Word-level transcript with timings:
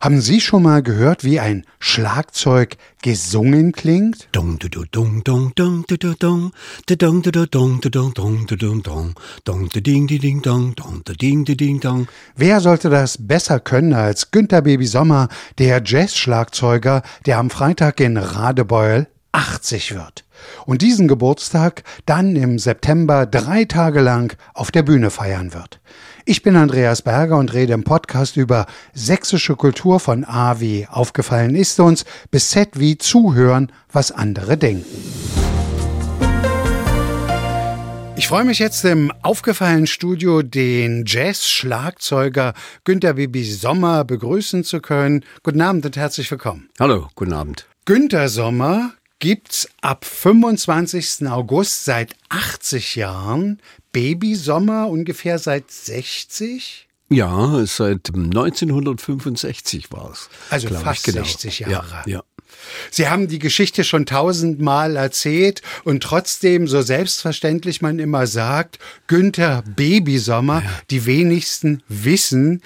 Haben 0.00 0.20
Sie 0.20 0.40
schon 0.40 0.62
mal 0.62 0.80
gehört, 0.80 1.24
wie 1.24 1.40
ein 1.40 1.64
Schlagzeug 1.80 2.76
gesungen 3.02 3.72
klingt? 3.72 4.28
Wer 12.36 12.60
sollte 12.60 12.90
das 12.90 13.18
besser 13.26 13.58
können 13.58 13.92
als 13.92 14.30
Günter 14.30 14.62
Baby 14.62 14.86
Sommer, 14.86 15.28
der 15.58 15.82
Jazz-Schlagzeuger, 15.84 17.02
der 17.26 17.38
am 17.38 17.50
Freitag 17.50 17.98
in 17.98 18.16
Radebeul 18.18 19.08
80 19.32 19.96
wird? 19.96 20.24
Und 20.64 20.82
diesen 20.82 21.08
Geburtstag 21.08 21.82
dann 22.06 22.36
im 22.36 22.60
September 22.60 23.26
drei 23.26 23.64
Tage 23.64 24.00
lang 24.00 24.36
auf 24.54 24.70
der 24.70 24.84
Bühne 24.84 25.10
feiern 25.10 25.52
wird. 25.52 25.80
Ich 26.30 26.42
bin 26.42 26.56
Andreas 26.56 27.00
Berger 27.00 27.38
und 27.38 27.54
rede 27.54 27.72
im 27.72 27.84
Podcast 27.84 28.36
über 28.36 28.66
sächsische 28.92 29.56
Kultur 29.56 29.98
von 29.98 30.26
A 30.26 30.60
wie 30.60 30.86
aufgefallen 30.86 31.54
ist 31.54 31.80
uns 31.80 32.04
bis 32.30 32.50
Z 32.50 32.78
wie 32.78 32.98
zuhören, 32.98 33.72
was 33.90 34.12
andere 34.12 34.58
denken. 34.58 34.84
Ich 38.16 38.28
freue 38.28 38.44
mich 38.44 38.58
jetzt 38.58 38.84
im 38.84 39.10
aufgefallenen 39.22 39.86
Studio 39.86 40.42
den 40.42 41.04
Jazz-Schlagzeuger 41.06 42.52
Günter 42.84 43.14
Bibi 43.14 43.44
Sommer 43.44 44.04
begrüßen 44.04 44.64
zu 44.64 44.80
können. 44.80 45.24
Guten 45.42 45.62
Abend 45.62 45.86
und 45.86 45.96
herzlich 45.96 46.30
willkommen. 46.30 46.68
Hallo, 46.78 47.08
guten 47.14 47.32
Abend. 47.32 47.66
Günter 47.86 48.28
Sommer 48.28 48.92
gibt's 49.18 49.68
ab 49.80 50.04
25. 50.04 51.28
August 51.28 51.84
seit 51.84 52.14
80 52.28 52.96
Jahren, 52.96 53.60
Babysommer 53.92 54.88
ungefähr 54.88 55.38
seit 55.38 55.70
60. 55.70 56.88
Ja, 57.10 57.64
seit 57.64 58.10
1965 58.14 59.90
war 59.90 60.10
es. 60.12 60.28
Also 60.50 60.68
fast 60.68 61.04
genau. 61.04 61.24
60 61.24 61.60
Jahre. 61.60 61.72
Ja, 61.72 62.02
ja. 62.06 62.22
Sie 62.90 63.08
haben 63.08 63.28
die 63.28 63.38
Geschichte 63.38 63.84
schon 63.84 64.06
tausendmal 64.06 64.96
erzählt 64.96 65.62
und 65.84 66.02
trotzdem, 66.02 66.66
so 66.66 66.82
selbstverständlich 66.82 67.82
man 67.82 67.98
immer 67.98 68.26
sagt, 68.26 68.78
Günther 69.06 69.62
Babysommer, 69.76 70.62
ja. 70.64 70.70
die 70.90 71.06
wenigsten 71.06 71.82
wissen, 71.88 72.62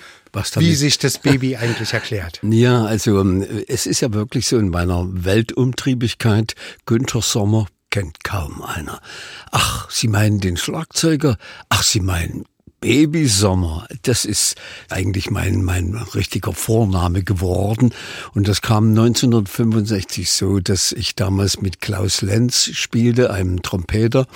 wie 0.56 0.74
sich 0.74 0.98
das 0.98 1.18
Baby 1.18 1.56
eigentlich 1.56 1.92
erklärt. 1.92 2.40
Ja, 2.52 2.84
also 2.84 3.20
ähm, 3.20 3.44
es 3.66 3.86
ist 3.86 4.00
ja 4.00 4.12
wirklich 4.12 4.46
so 4.46 4.58
in 4.58 4.68
meiner 4.68 5.06
Weltumtriebigkeit, 5.08 6.54
Günther 6.86 7.22
Sommer 7.22 7.66
kennt 7.90 8.24
kaum 8.24 8.62
einer. 8.62 9.00
Ach, 9.50 9.90
Sie 9.90 10.08
meinen 10.08 10.40
den 10.40 10.56
Schlagzeuger? 10.56 11.36
Ach, 11.68 11.82
Sie 11.82 12.00
meinen 12.00 12.44
Babysommer, 12.82 13.86
das 14.02 14.24
ist 14.24 14.56
eigentlich 14.88 15.30
mein, 15.30 15.62
mein 15.62 15.94
richtiger 15.94 16.52
Vorname 16.52 17.22
geworden. 17.22 17.94
Und 18.34 18.48
das 18.48 18.60
kam 18.60 18.88
1965 18.88 20.28
so, 20.28 20.58
dass 20.58 20.90
ich 20.90 21.14
damals 21.14 21.62
mit 21.62 21.80
Klaus 21.80 22.22
Lenz 22.22 22.70
spielte, 22.72 23.32
einem 23.32 23.62
Trompeter 23.62 24.26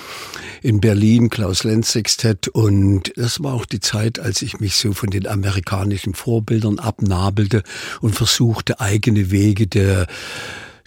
in 0.61 0.79
Berlin, 0.79 1.29
Klaus 1.29 1.65
Lenz 1.65 1.91
Sextett. 1.91 2.47
Und 2.47 3.11
das 3.17 3.43
war 3.43 3.53
auch 3.53 3.65
die 3.65 3.81
Zeit, 3.81 4.17
als 4.17 4.41
ich 4.41 4.61
mich 4.61 4.77
so 4.77 4.93
von 4.93 5.09
den 5.09 5.27
amerikanischen 5.27 6.13
Vorbildern 6.13 6.79
abnabelte 6.79 7.63
und 7.99 8.15
versuchte, 8.15 8.79
eigene 8.79 9.29
Wege 9.29 9.67
der 9.67 10.07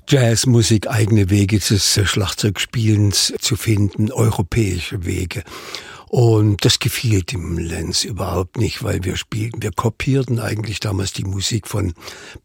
Jazzmusik, 0.09 0.89
eigene 0.89 1.29
Wege 1.29 1.59
des 1.59 2.01
Schlagzeugspielens 2.05 3.35
zu 3.39 3.57
finden, 3.57 4.11
europäische 4.11 5.05
Wege. 5.05 5.45
Und 6.13 6.65
das 6.65 6.81
gefiel 6.81 7.23
dem 7.23 7.57
Lenz 7.57 8.03
überhaupt 8.03 8.57
nicht, 8.57 8.83
weil 8.83 9.05
wir 9.05 9.15
spielten, 9.15 9.63
wir 9.63 9.71
kopierten 9.71 10.41
eigentlich 10.41 10.81
damals 10.81 11.13
die 11.13 11.23
Musik 11.23 11.69
von 11.69 11.95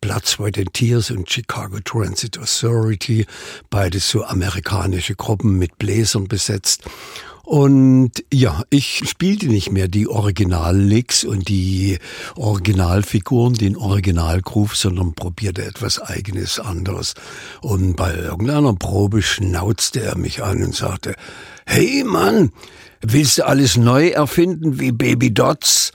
Blood, 0.01 0.27
Sweat 0.27 0.59
and 0.59 0.71
Tears 0.71 1.09
und 1.09 1.31
Chicago 1.31 1.79
Transit 1.83 2.37
Authority, 2.37 3.25
beides 3.71 4.07
so 4.07 4.23
amerikanische 4.23 5.15
Gruppen 5.15 5.57
mit 5.57 5.79
Bläsern 5.79 6.27
besetzt. 6.27 6.83
Und 7.41 8.11
ja, 8.31 8.61
ich 8.69 9.01
spielte 9.09 9.47
nicht 9.47 9.71
mehr 9.71 9.87
die 9.87 10.07
Original-Licks 10.07 11.23
und 11.23 11.49
die 11.49 11.97
Originalfiguren, 12.35 13.55
den 13.55 13.77
Originalgroove, 13.77 14.75
sondern 14.75 15.15
probierte 15.15 15.65
etwas 15.65 15.99
eigenes 15.99 16.59
anderes. 16.59 17.15
Und 17.61 17.95
bei 17.95 18.13
irgendeiner 18.13 18.75
Probe 18.75 19.23
schnauzte 19.23 20.01
er 20.01 20.19
mich 20.19 20.43
an 20.43 20.63
und 20.63 20.75
sagte, 20.75 21.15
hey 21.65 22.03
Mann, 22.03 22.51
willst 23.01 23.38
du 23.38 23.45
alles 23.45 23.78
neu 23.78 24.09
erfinden 24.09 24.79
wie 24.79 24.91
Baby 24.91 25.33
Dots? 25.33 25.91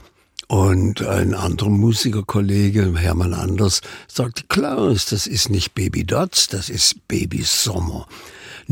Und 0.48 1.06
ein 1.06 1.34
anderer 1.34 1.70
Musikerkollege, 1.70 2.92
Hermann 2.96 3.34
Anders, 3.34 3.82
sagte, 4.08 4.42
Klaus, 4.48 5.06
das 5.06 5.28
ist 5.28 5.48
nicht 5.48 5.74
Baby 5.74 6.04
Dots, 6.04 6.48
das 6.48 6.68
ist 6.68 7.06
Baby 7.06 7.42
Sommer. 7.42 8.08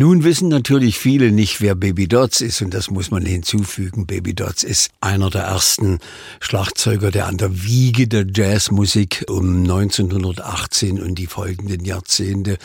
Nun 0.00 0.22
wissen 0.22 0.47
natürlich 0.47 0.97
viele 0.97 1.32
nicht, 1.32 1.60
wer 1.60 1.75
Baby 1.75 2.06
Dots 2.06 2.41
ist 2.41 2.62
und 2.62 2.72
das 2.72 2.88
muss 2.88 3.10
man 3.10 3.26
hinzufügen. 3.26 4.06
Baby 4.06 4.32
Dots 4.32 4.62
ist 4.62 4.92
einer 5.00 5.28
der 5.28 5.42
ersten 5.42 5.98
Schlagzeuger, 6.38 7.10
der 7.10 7.26
an 7.26 7.36
der 7.36 7.64
Wiege 7.64 8.06
der 8.06 8.25
Jazzmusik 8.32 9.25
um 9.28 9.64
1918 9.64 11.03
und 11.03 11.16
die 11.16 11.26
folgenden 11.26 11.84
Jahrzehnte 11.84 12.58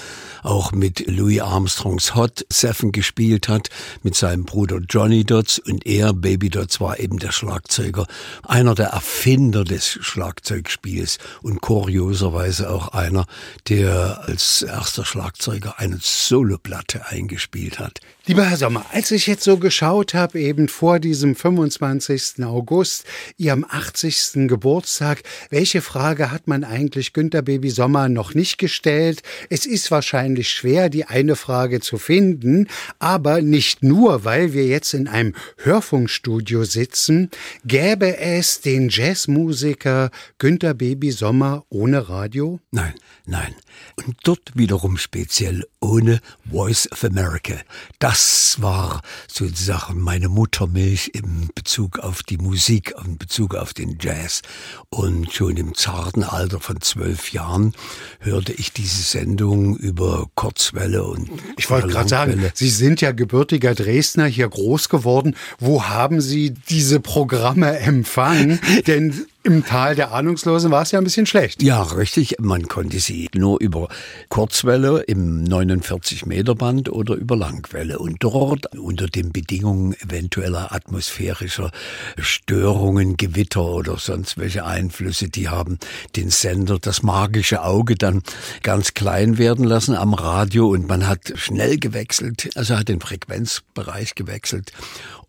auch 0.43 0.73
mit 0.73 1.07
Louis 1.07 1.41
Armstrongs 1.41 2.13
Hot 2.13 2.45
Seven 2.51 2.91
gespielt 2.91 3.47
hat, 3.47 3.69
mit 4.03 4.13
seinem 4.13 4.43
Bruder 4.43 4.77
Johnny 4.87 5.23
Dots 5.23 5.57
und 5.57 5.87
er, 5.87 6.13
Baby 6.13 6.49
Dots, 6.51 6.79
war 6.81 6.99
eben 6.99 7.17
der 7.17 7.31
Schlagzeuger, 7.31 8.05
einer 8.43 8.75
der 8.75 8.89
Erfinder 8.89 9.63
des 9.63 9.87
Schlagzeugspiels 9.87 11.17
und 11.41 11.61
kurioserweise 11.61 12.69
auch 12.69 12.89
einer, 12.89 13.25
der 13.69 14.21
als 14.27 14.61
erster 14.61 15.03
Schlagzeuger 15.03 15.79
eine 15.79 15.97
Soloplatte 15.99 17.07
ein 17.07 17.22
eingespielt 17.23 17.79
hat. 17.79 17.99
Lieber 18.25 18.45
Herr 18.45 18.57
Sommer, 18.57 18.85
als 18.91 19.11
ich 19.11 19.27
jetzt 19.27 19.43
so 19.43 19.57
geschaut 19.57 20.13
habe, 20.13 20.39
eben 20.39 20.67
vor 20.67 20.99
diesem 20.99 21.35
25. 21.35 22.43
August, 22.45 23.05
Ihrem 23.37 23.65
80. 23.67 24.47
Geburtstag, 24.47 25.23
welche 25.49 25.81
Frage 25.81 26.31
hat 26.31 26.47
man 26.47 26.63
eigentlich 26.63 27.13
Günter 27.13 27.41
Baby 27.41 27.69
Sommer 27.69 28.07
noch 28.07 28.33
nicht 28.33 28.57
gestellt? 28.57 29.23
Es 29.49 29.65
ist 29.65 29.91
wahrscheinlich 29.91 30.49
schwer, 30.49 30.89
die 30.89 31.05
eine 31.05 31.35
Frage 31.35 31.81
zu 31.81 31.97
finden, 31.97 32.67
aber 32.99 33.41
nicht 33.41 33.83
nur, 33.83 34.23
weil 34.23 34.53
wir 34.53 34.65
jetzt 34.67 34.93
in 34.93 35.07
einem 35.07 35.33
Hörfunkstudio 35.57 36.63
sitzen, 36.63 37.29
gäbe 37.65 38.17
es 38.17 38.61
den 38.61 38.89
Jazzmusiker 38.89 40.11
Günter 40.37 40.73
Baby 40.73 41.11
Sommer 41.11 41.65
ohne 41.69 42.07
Radio? 42.07 42.59
Nein, 42.71 42.93
nein. 43.25 43.55
Und 43.95 44.17
dort 44.23 44.51
wiederum 44.55 44.97
speziell 44.97 45.63
ohne 45.79 46.19
Voice 46.49 46.91
of 46.91 47.03
America. 47.03 47.55
Das 47.99 48.57
war 48.59 49.01
sozusagen 49.27 49.99
meine 49.99 50.29
Muttermilch 50.29 51.11
im 51.13 51.49
Bezug 51.53 51.99
auf 51.99 52.23
die 52.23 52.37
Musik, 52.37 52.93
in 53.05 53.17
Bezug 53.17 53.55
auf 53.55 53.73
den 53.73 53.97
Jazz. 53.99 54.41
Und 54.89 55.31
schon 55.31 55.57
im 55.57 55.75
zarten 55.75 56.23
Alter 56.23 56.59
von 56.59 56.81
zwölf 56.81 57.31
Jahren 57.31 57.73
hörte 58.19 58.53
ich 58.53 58.73
diese 58.73 59.01
Sendung 59.01 59.77
über 59.77 60.27
Kurzwelle 60.35 61.03
und 61.03 61.29
Ich 61.57 61.69
wollte 61.69 61.87
gerade 61.87 62.09
sagen, 62.09 62.51
Sie 62.53 62.69
sind 62.69 63.01
ja 63.01 63.11
gebürtiger 63.11 63.75
Dresdner, 63.75 64.25
hier 64.25 64.49
groß 64.49 64.89
geworden. 64.89 65.35
Wo 65.59 65.83
haben 65.83 66.21
Sie 66.21 66.53
diese 66.69 66.99
Programme 66.99 67.77
empfangen? 67.79 68.59
Denn 68.87 69.25
im 69.43 69.65
Tal 69.65 69.95
der 69.95 70.13
Ahnungslosen 70.13 70.71
war 70.71 70.83
es 70.83 70.91
ja 70.91 70.99
ein 70.99 71.03
bisschen 71.03 71.25
schlecht. 71.25 71.61
Ja, 71.61 71.83
richtig. 71.83 72.37
Man 72.39 72.69
konnte 72.69 72.99
sie 72.99 73.29
nur 73.35 73.59
über 73.59 73.89
Kurzwelle 74.29 75.01
im 75.01 75.43
49 75.43 76.25
Meter 76.25 76.55
Band 76.55 76.89
oder 76.89 77.15
über 77.15 77.35
Langwelle. 77.35 77.99
Und 77.99 78.23
dort 78.23 78.73
unter 78.77 79.07
den 79.07 79.33
Bedingungen 79.33 79.93
eventueller 79.99 80.73
atmosphärischer 80.73 81.71
Störungen, 82.17 83.17
Gewitter 83.17 83.65
oder 83.65 83.97
sonst 83.97 84.37
welche 84.37 84.65
Einflüsse, 84.65 85.27
die 85.27 85.49
haben 85.49 85.77
den 86.15 86.29
Sender, 86.29 86.79
das 86.79 87.03
magische 87.03 87.63
Auge 87.63 87.95
dann 87.95 88.23
ganz 88.61 88.93
klein 88.93 89.37
werden 89.37 89.65
lassen 89.65 89.95
am 89.95 90.13
Radio 90.13 90.69
und 90.69 90.87
man 90.87 91.05
hat 91.05 91.33
schnell 91.35 91.77
gewechselt, 91.77 92.49
also 92.55 92.77
hat 92.77 92.87
den 92.87 93.01
Frequenzbereich 93.01 94.15
gewechselt 94.15 94.71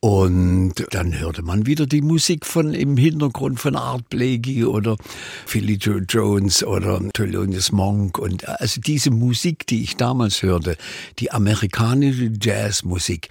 und 0.04 0.74
dann 0.90 1.18
hörte 1.18 1.40
man 1.40 1.64
wieder 1.64 1.86
die 1.86 2.02
Musik 2.02 2.44
von 2.44 2.74
im 2.74 2.98
Hintergrund 2.98 3.58
von 3.58 3.74
Art 3.74 4.10
Blakey 4.10 4.66
oder 4.66 4.98
Philly 5.46 5.76
Joe 5.76 6.04
Jones 6.06 6.62
oder 6.62 7.00
Thelonious 7.14 7.72
Monk 7.72 8.18
und 8.18 8.46
also 8.46 8.82
diese 8.82 9.10
Musik, 9.10 9.66
die 9.66 9.82
ich 9.82 9.96
damals 9.96 10.42
hörte, 10.42 10.76
die 11.20 11.32
amerikanische 11.32 12.30
Jazzmusik, 12.38 13.30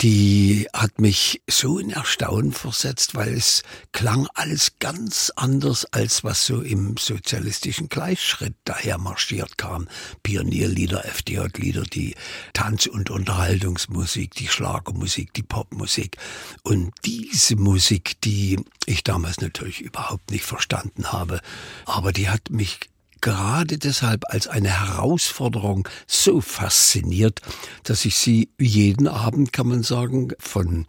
die 0.00 0.68
hat 0.72 1.00
mich 1.00 1.42
so 1.50 1.80
in 1.80 1.90
Erstaunen 1.90 2.52
versetzt, 2.52 3.16
weil 3.16 3.34
es 3.34 3.64
klang 3.90 4.28
alles 4.34 4.78
ganz 4.78 5.32
anders 5.34 5.86
als 5.86 6.22
was 6.22 6.46
so 6.46 6.60
im 6.60 6.98
sozialistischen 6.98 7.88
Gleichschritt 7.88 8.54
daher 8.62 8.98
marschiert 8.98 9.58
kam. 9.58 9.88
Pionierlieder, 10.22 11.04
FDJ-Lieder, 11.04 11.82
die 11.82 12.14
Tanz- 12.52 12.86
und 12.86 13.10
Unterhaltungsmusik, 13.10 14.36
die 14.36 14.46
Schlagermusik, 14.46 15.32
die 15.34 15.42
Popmusik. 15.42 16.11
Und 16.62 16.92
diese 17.04 17.56
Musik, 17.56 18.20
die 18.22 18.60
ich 18.86 19.04
damals 19.04 19.40
natürlich 19.40 19.80
überhaupt 19.80 20.30
nicht 20.30 20.44
verstanden 20.44 21.12
habe, 21.12 21.40
aber 21.86 22.12
die 22.12 22.28
hat 22.28 22.50
mich 22.50 22.80
gerade 23.20 23.78
deshalb 23.78 24.24
als 24.28 24.48
eine 24.48 24.68
Herausforderung 24.68 25.88
so 26.06 26.40
fasziniert, 26.40 27.40
dass 27.84 28.04
ich 28.04 28.16
sie 28.16 28.50
jeden 28.58 29.08
Abend, 29.08 29.52
kann 29.52 29.68
man 29.68 29.82
sagen, 29.82 30.32
von 30.38 30.86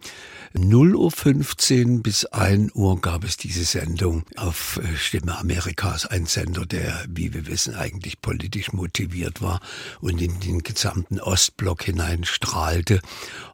0.15 0.56 1.96
Uhr 1.96 2.02
bis 2.04 2.26
1 2.26 2.76
Uhr 2.76 3.00
gab 3.00 3.24
es 3.24 3.36
diese 3.36 3.64
Sendung 3.64 4.24
auf 4.36 4.78
äh, 4.82 4.96
Stimme 4.96 5.36
Amerikas, 5.36 6.06
ein 6.06 6.26
Sender, 6.26 6.64
der, 6.64 7.04
wie 7.08 7.34
wir 7.34 7.48
wissen, 7.48 7.74
eigentlich 7.74 8.20
politisch 8.20 8.72
motiviert 8.72 9.42
war 9.42 9.60
und 10.00 10.22
in 10.22 10.38
den 10.38 10.62
gesamten 10.62 11.18
Ostblock 11.18 11.82
hineinstrahlte 11.82 13.00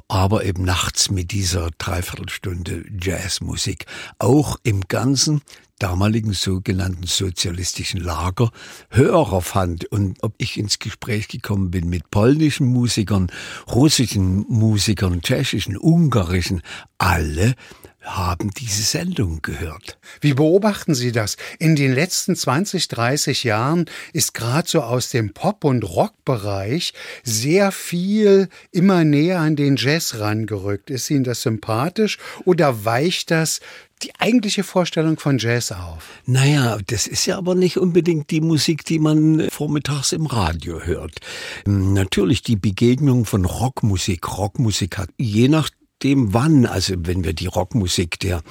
aber 0.09 0.45
eben 0.45 0.65
nachts 0.65 1.09
mit 1.09 1.31
dieser 1.31 1.71
Dreiviertelstunde 1.79 2.85
Jazzmusik. 3.01 3.87
Auch 4.19 4.59
im 4.65 4.81
ganzen 4.89 5.41
damaligen 5.81 6.33
sogenannten 6.33 7.07
sozialistischen 7.07 8.01
Lager 8.01 8.53
Hörer 8.91 9.41
fand 9.41 9.87
und 9.87 10.23
ob 10.23 10.35
ich 10.39 10.59
ins 10.59 10.79
Gespräch 10.79 11.29
gekommen 11.29 11.71
bin 11.71 11.89
mit 11.89 12.11
polnischen 12.11 12.69
Musikern, 12.69 13.33
russischen 13.69 14.45
Musikern, 14.49 15.23
tschechischen, 15.23 15.77
ungarischen, 15.77 16.63
alle 16.99 17.55
haben 18.03 18.51
diese 18.51 18.83
Sendung 18.83 19.43
gehört. 19.43 19.99
Wie 20.21 20.33
beobachten 20.33 20.95
Sie 20.95 21.13
das? 21.13 21.37
In 21.59 21.77
den 21.77 21.95
letzten 21.95 22.35
20, 22.35 22.89
30 22.89 23.45
Jahren 23.45 23.85
ist 24.13 24.33
gerade 24.33 24.69
so 24.69 24.83
aus 24.83 25.11
dem 25.11 25.35
Pop- 25.35 25.65
und 25.65 25.83
Rockbereich 25.83 26.95
sehr 27.25 27.73
viel 27.73 28.49
immer 28.73 29.05
näher 29.05 29.41
an 29.41 29.55
den 29.55 29.77
Jazz 29.77 30.19
rangerückt. 30.19 30.89
Ist 30.89 31.11
Ihnen 31.11 31.25
das 31.25 31.43
sympathisch 31.43 32.19
oder 32.45 32.85
weicht 32.87 33.31
das 33.31 33.61
die 34.03 34.15
eigentliche 34.19 34.65
Vorstellung 34.65 35.19
von 35.19 35.39
Jazz 35.39 35.73
auf? 35.73 36.09
Naja, 36.27 36.79
das 36.87 37.07
ist 37.07 37.27
ja 37.27 37.39
aber 37.39 37.55
nicht 37.55 37.79
unbedingt 37.79 38.31
die 38.31 38.41
Musik, 38.41 38.85
die 38.85 38.99
man 38.99 39.49
vormittags 39.51 40.13
im 40.13 40.27
Radio 40.27 40.81
hört. 40.81 41.21
Natürlich 41.67 42.43
die 42.43 42.57
Begegnung 42.57 43.25
von 43.25 43.45
Rockmusik. 43.45 44.37
Rockmusik 44.37 44.99
hat 44.99 45.11
je 45.19 45.49
nach 45.49 45.71
dem 46.03 46.33
wann, 46.33 46.67
also 46.67 46.95
wenn 46.99 47.25
wir 47.25 47.33
die 47.33 47.47
Rockmusik 47.47 48.19
der, 48.21 48.43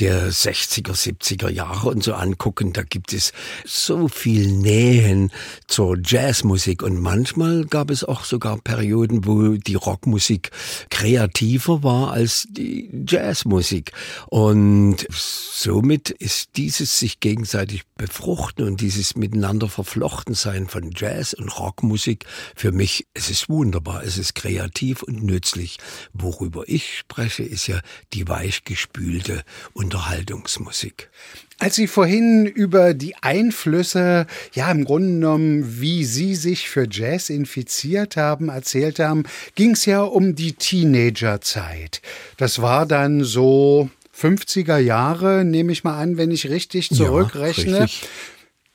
der 0.00 0.30
60er, 0.30 0.92
70er 0.92 1.48
Jahre 1.48 1.90
und 1.90 2.02
so 2.02 2.14
angucken, 2.14 2.72
da 2.72 2.82
gibt 2.82 3.12
es 3.12 3.32
so 3.64 4.08
viel 4.08 4.52
Nähen 4.52 5.30
zur 5.66 5.98
Jazzmusik. 6.02 6.82
Und 6.82 7.00
manchmal 7.00 7.64
gab 7.64 7.90
es 7.90 8.02
auch 8.04 8.24
sogar 8.24 8.58
Perioden, 8.58 9.24
wo 9.24 9.56
die 9.56 9.74
Rockmusik 9.74 10.50
kreativer 10.90 11.82
war 11.82 12.12
als 12.12 12.46
die 12.50 12.90
Jazzmusik. 13.06 13.92
Und 14.26 15.06
somit 15.10 16.10
ist 16.10 16.56
dieses 16.56 16.98
sich 16.98 17.20
gegenseitig 17.20 17.82
befruchten 17.96 18.66
und 18.66 18.80
dieses 18.80 19.16
miteinander 19.16 19.68
verflochten 19.68 20.34
sein 20.34 20.66
von 20.66 20.90
Jazz 20.94 21.34
und 21.34 21.48
Rockmusik 21.58 22.26
für 22.54 22.72
mich, 22.72 23.06
es 23.14 23.30
ist 23.30 23.48
wunderbar, 23.48 24.02
es 24.02 24.18
ist 24.18 24.34
kreativ 24.34 25.02
und 25.02 25.22
nützlich, 25.22 25.78
worüber 26.12 26.64
ich 26.66 26.95
spreche, 26.96 27.42
ist 27.42 27.66
ja 27.66 27.80
die 28.12 28.28
weichgespülte 28.28 29.44
Unterhaltungsmusik. 29.72 31.10
Als 31.58 31.76
Sie 31.76 31.86
vorhin 31.86 32.44
über 32.44 32.92
die 32.92 33.16
Einflüsse, 33.16 34.26
ja 34.52 34.70
im 34.70 34.84
Grunde 34.84 35.08
genommen, 35.08 35.80
wie 35.80 36.04
Sie 36.04 36.34
sich 36.34 36.68
für 36.68 36.86
Jazz 36.90 37.30
infiziert 37.30 38.16
haben, 38.16 38.50
erzählt 38.50 38.98
haben, 38.98 39.24
ging 39.54 39.70
es 39.70 39.86
ja 39.86 40.02
um 40.02 40.34
die 40.34 40.52
Teenagerzeit. 40.52 42.02
Das 42.36 42.60
war 42.60 42.84
dann 42.84 43.24
so 43.24 43.88
50er 44.18 44.78
Jahre, 44.78 45.44
nehme 45.44 45.72
ich 45.72 45.82
mal 45.82 45.98
an, 45.98 46.18
wenn 46.18 46.30
ich 46.30 46.50
richtig 46.50 46.90
zurückrechne. 46.90 47.72
Ja, 47.72 47.82
richtig. 47.84 48.08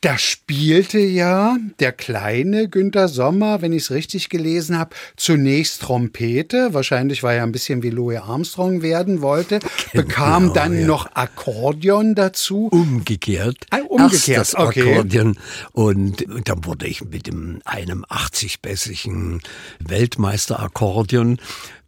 Da 0.02 0.18
spielte 0.18 0.98
ja 0.98 1.58
der 1.80 1.92
kleine 1.92 2.68
Günther 2.68 3.08
Sommer, 3.08 3.62
wenn 3.62 3.72
ich 3.72 3.84
es 3.84 3.92
richtig 3.92 4.30
gelesen 4.30 4.80
habe, 4.80 4.96
zunächst 5.16 5.84
Trompete, 5.84 6.74
wahrscheinlich 6.74 7.22
weil 7.22 7.38
er 7.38 7.44
ein 7.44 7.52
bisschen 7.52 7.84
wie 7.84 7.92
Louis 7.92 8.20
Armstrong 8.20 8.82
werden 8.82 9.22
wollte, 9.22 9.60
genau, 9.92 10.04
bekam 10.04 10.54
dann 10.56 10.80
ja. 10.80 10.88
noch 10.88 11.06
Akkordeon 11.14 12.16
dazu. 12.16 12.70
Umgekehrt. 12.72 13.58
Ah, 13.70 13.82
umgekehrt, 13.88 14.28
Erst 14.28 14.54
das 14.56 14.60
okay. 14.60 14.90
Akkordeon 14.90 15.38
und, 15.74 16.24
und 16.24 16.50
dann 16.50 16.66
wurde 16.66 16.88
ich 16.88 17.04
mit 17.04 17.28
dem 17.28 17.62
einem 17.66 18.04
80-bässigen 18.06 19.42
Weltmeister-Akkordeon 19.86 21.38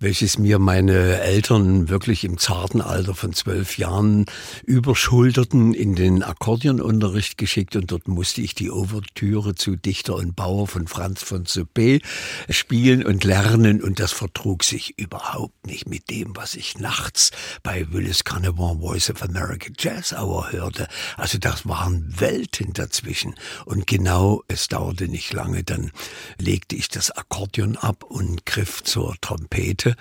welches 0.03 0.37
mir 0.37 0.59
meine 0.59 1.21
Eltern 1.21 1.87
wirklich 1.87 2.25
im 2.25 2.37
zarten 2.37 2.81
Alter 2.81 3.15
von 3.15 3.31
zwölf 3.31 3.77
Jahren 3.77 4.25
überschulterten, 4.65 5.73
in 5.73 5.95
den 5.95 6.23
Akkordeonunterricht 6.23 7.37
geschickt. 7.37 7.77
Und 7.77 7.89
dort 7.89 8.09
musste 8.09 8.41
ich 8.41 8.53
die 8.53 8.69
Ouvertüre 8.69 9.55
zu 9.55 9.77
Dichter 9.77 10.15
und 10.15 10.35
Bauer 10.35 10.67
von 10.67 10.87
Franz 10.87 11.23
von 11.23 11.45
Suppé 11.45 12.03
spielen 12.49 13.05
und 13.05 13.23
lernen. 13.23 13.81
Und 13.81 14.01
das 14.01 14.11
vertrug 14.11 14.65
sich 14.65 14.99
überhaupt 14.99 15.65
nicht 15.65 15.87
mit 15.87 16.09
dem, 16.09 16.35
was 16.35 16.55
ich 16.55 16.79
nachts 16.79 17.31
bei 17.63 17.89
Willis 17.93 18.25
Carnevon 18.25 18.81
Voice 18.81 19.09
of 19.09 19.23
America 19.23 19.69
Jazz 19.77 20.11
Hour 20.11 20.51
hörte. 20.51 20.89
Also 21.15 21.37
das 21.37 21.65
waren 21.65 22.13
Welten 22.19 22.73
dazwischen. 22.73 23.35
Und 23.63 23.87
genau, 23.87 24.43
es 24.49 24.67
dauerte 24.67 25.07
nicht 25.07 25.31
lange, 25.31 25.63
dann 25.63 25.91
legte 26.37 26.75
ich 26.75 26.89
das 26.89 27.09
Akkordeon 27.09 27.77
ab 27.77 28.03
und 28.03 28.45
griff 28.45 28.83
zur 28.83 29.15
Trompete 29.21 29.92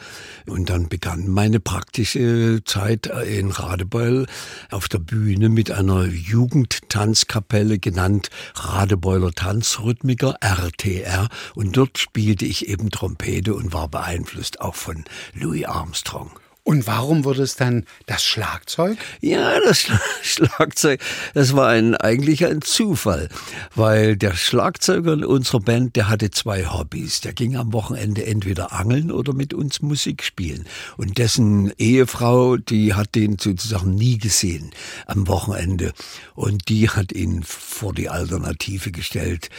und 0.46 0.70
dann 0.70 0.88
begann 0.88 1.28
meine 1.28 1.60
praktische 1.60 2.62
Zeit 2.64 3.06
in 3.06 3.50
Radebeul 3.50 4.26
auf 4.70 4.88
der 4.88 4.98
Bühne 4.98 5.48
mit 5.48 5.70
einer 5.70 6.04
Jugendtanzkapelle 6.04 7.78
genannt 7.78 8.30
Radebeuler 8.54 9.32
Tanzrhythmiker, 9.32 10.36
RTR. 10.40 11.28
Und 11.54 11.76
dort 11.76 11.98
spielte 11.98 12.44
ich 12.44 12.68
eben 12.68 12.90
Trompete 12.90 13.54
und 13.54 13.72
war 13.72 13.88
beeinflusst 13.88 14.60
auch 14.60 14.74
von 14.74 15.04
Louis 15.34 15.64
Armstrong. 15.64 16.41
Und 16.64 16.86
warum 16.86 17.24
wurde 17.24 17.42
es 17.42 17.56
dann 17.56 17.86
das 18.06 18.22
Schlagzeug? 18.22 18.96
Ja, 19.20 19.58
das 19.60 19.88
Schlagzeug, 20.22 21.00
das 21.34 21.56
war 21.56 21.68
ein, 21.68 21.96
eigentlich 21.96 22.46
ein 22.46 22.62
Zufall, 22.62 23.28
weil 23.74 24.16
der 24.16 24.34
Schlagzeuger 24.34 25.14
in 25.14 25.24
unserer 25.24 25.58
Band, 25.58 25.96
der 25.96 26.08
hatte 26.08 26.30
zwei 26.30 26.66
Hobbys. 26.66 27.20
Der 27.20 27.32
ging 27.32 27.56
am 27.56 27.72
Wochenende 27.72 28.24
entweder 28.26 28.72
angeln 28.72 29.10
oder 29.10 29.32
mit 29.32 29.54
uns 29.54 29.82
Musik 29.82 30.22
spielen. 30.22 30.64
Und 30.96 31.18
dessen 31.18 31.72
Ehefrau, 31.78 32.56
die 32.56 32.94
hat 32.94 33.16
den 33.16 33.38
sozusagen 33.40 33.96
nie 33.96 34.18
gesehen 34.18 34.70
am 35.06 35.26
Wochenende. 35.26 35.92
Und 36.36 36.68
die 36.68 36.88
hat 36.88 37.10
ihn 37.10 37.42
vor 37.42 37.92
die 37.92 38.08
Alternative 38.08 38.92
gestellt 38.92 39.50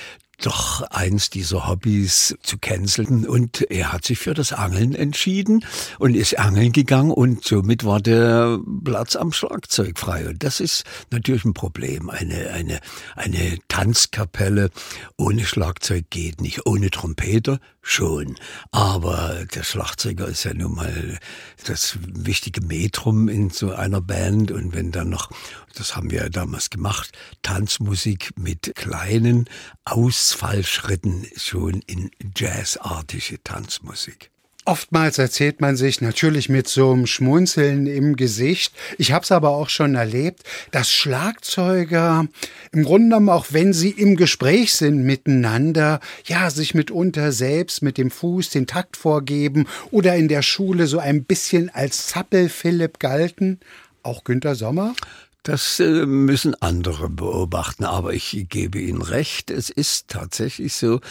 doch 0.41 0.81
eins 0.83 1.29
dieser 1.29 1.67
Hobbys 1.67 2.35
zu 2.41 2.57
canceln. 2.57 3.27
Und 3.27 3.61
er 3.69 3.93
hat 3.93 4.05
sich 4.05 4.19
für 4.19 4.33
das 4.33 4.53
Angeln 4.53 4.95
entschieden 4.95 5.65
und 5.99 6.15
ist 6.15 6.39
angeln 6.39 6.71
gegangen 6.71 7.11
und 7.11 7.43
somit 7.43 7.83
war 7.83 8.01
der 8.01 8.59
Platz 8.83 9.15
am 9.15 9.31
Schlagzeug 9.31 9.99
frei. 9.99 10.27
Und 10.27 10.43
das 10.43 10.59
ist 10.59 10.83
natürlich 11.11 11.45
ein 11.45 11.53
Problem. 11.53 12.09
Eine, 12.09 12.49
eine, 12.51 12.79
eine 13.15 13.57
Tanzkapelle 13.67 14.69
ohne 15.17 15.45
Schlagzeug 15.45 16.05
geht 16.09 16.41
nicht, 16.41 16.65
ohne 16.65 16.89
Trompeter 16.89 17.59
schon, 17.83 18.35
aber 18.71 19.45
der 19.53 19.63
Schlagzeuger 19.63 20.27
ist 20.27 20.45
ja 20.45 20.53
nun 20.53 20.73
mal 20.73 21.19
das 21.65 21.99
wichtige 22.01 22.61
Metrum 22.61 23.27
in 23.27 23.49
so 23.51 23.73
einer 23.73 24.01
Band 24.01 24.51
und 24.51 24.73
wenn 24.73 24.91
dann 24.91 25.09
noch, 25.09 25.29
das 25.75 25.95
haben 25.95 26.09
wir 26.09 26.23
ja 26.23 26.29
damals 26.29 26.71
gemacht, 26.71 27.11
Tanzmusik 27.43 28.31
mit 28.39 28.71
kleinen 28.75 29.45
Ausfallschritten 29.85 31.27
schon 31.35 31.81
in 31.85 32.09
jazzartige 32.35 33.43
Tanzmusik. 33.43 34.32
Oftmals 34.65 35.17
erzählt 35.17 35.59
man 35.59 35.75
sich 35.75 35.99
natürlich 35.99 36.47
mit 36.47 36.69
so 36.69 36.93
einem 36.93 37.05
Schmunzeln 37.05 37.85
im 37.85 38.15
Gesicht. 38.15 38.73
Ich 38.97 39.11
habe 39.11 39.23
es 39.23 39.31
aber 39.33 39.49
auch 39.49 39.67
schon 39.67 39.95
erlebt, 39.95 40.43
dass 40.71 40.89
Schlagzeuger 40.89 42.27
im 42.71 42.83
Grunde 42.83 43.09
genommen, 43.09 43.27
auch 43.27 43.47
wenn 43.49 43.73
sie 43.73 43.89
im 43.89 44.15
Gespräch 44.15 44.73
sind 44.73 45.03
miteinander, 45.03 45.99
ja, 46.23 46.49
sich 46.49 46.75
mitunter 46.75 47.33
selbst 47.33 47.81
mit 47.81 47.97
dem 47.97 48.09
Fuß 48.09 48.51
den 48.51 48.65
Takt 48.65 48.95
vorgeben 48.95 49.67
oder 49.91 50.15
in 50.15 50.29
der 50.29 50.41
Schule 50.41 50.87
so 50.87 50.99
ein 50.99 51.25
bisschen 51.25 51.69
als 51.69 52.07
Zappel-Philipp 52.07 52.99
galten. 52.99 53.59
Auch 54.01 54.23
Günter 54.23 54.55
Sommer? 54.55 54.95
Das 55.43 55.81
äh, 55.81 56.05
müssen 56.05 56.55
andere 56.61 57.09
beobachten, 57.09 57.83
aber 57.83 58.13
ich 58.13 58.45
gebe 58.47 58.79
Ihnen 58.79 59.01
recht, 59.01 59.51
es 59.51 59.69
ist 59.69 60.07
tatsächlich 60.07 60.73
so. 60.73 61.01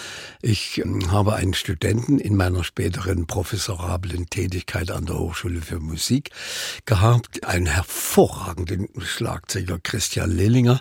Ich 0.41 0.79
ähm, 0.79 1.13
habe 1.13 1.35
einen 1.35 1.53
Studenten 1.53 2.19
in 2.19 2.35
meiner 2.37 2.65
späteren 2.65 3.27
professorablen 3.27 4.31
Tätigkeit 4.31 4.91
an 4.91 5.05
der 5.05 5.19
Hochschule 5.19 5.61
für 5.61 5.81
Musik 5.81 6.31
gehabt, 6.87 7.45
einen 7.45 7.67
hervorragenden 7.67 8.89
Schlagzeuger 9.03 9.79
Christian 9.83 10.31
Lillinger, 10.31 10.81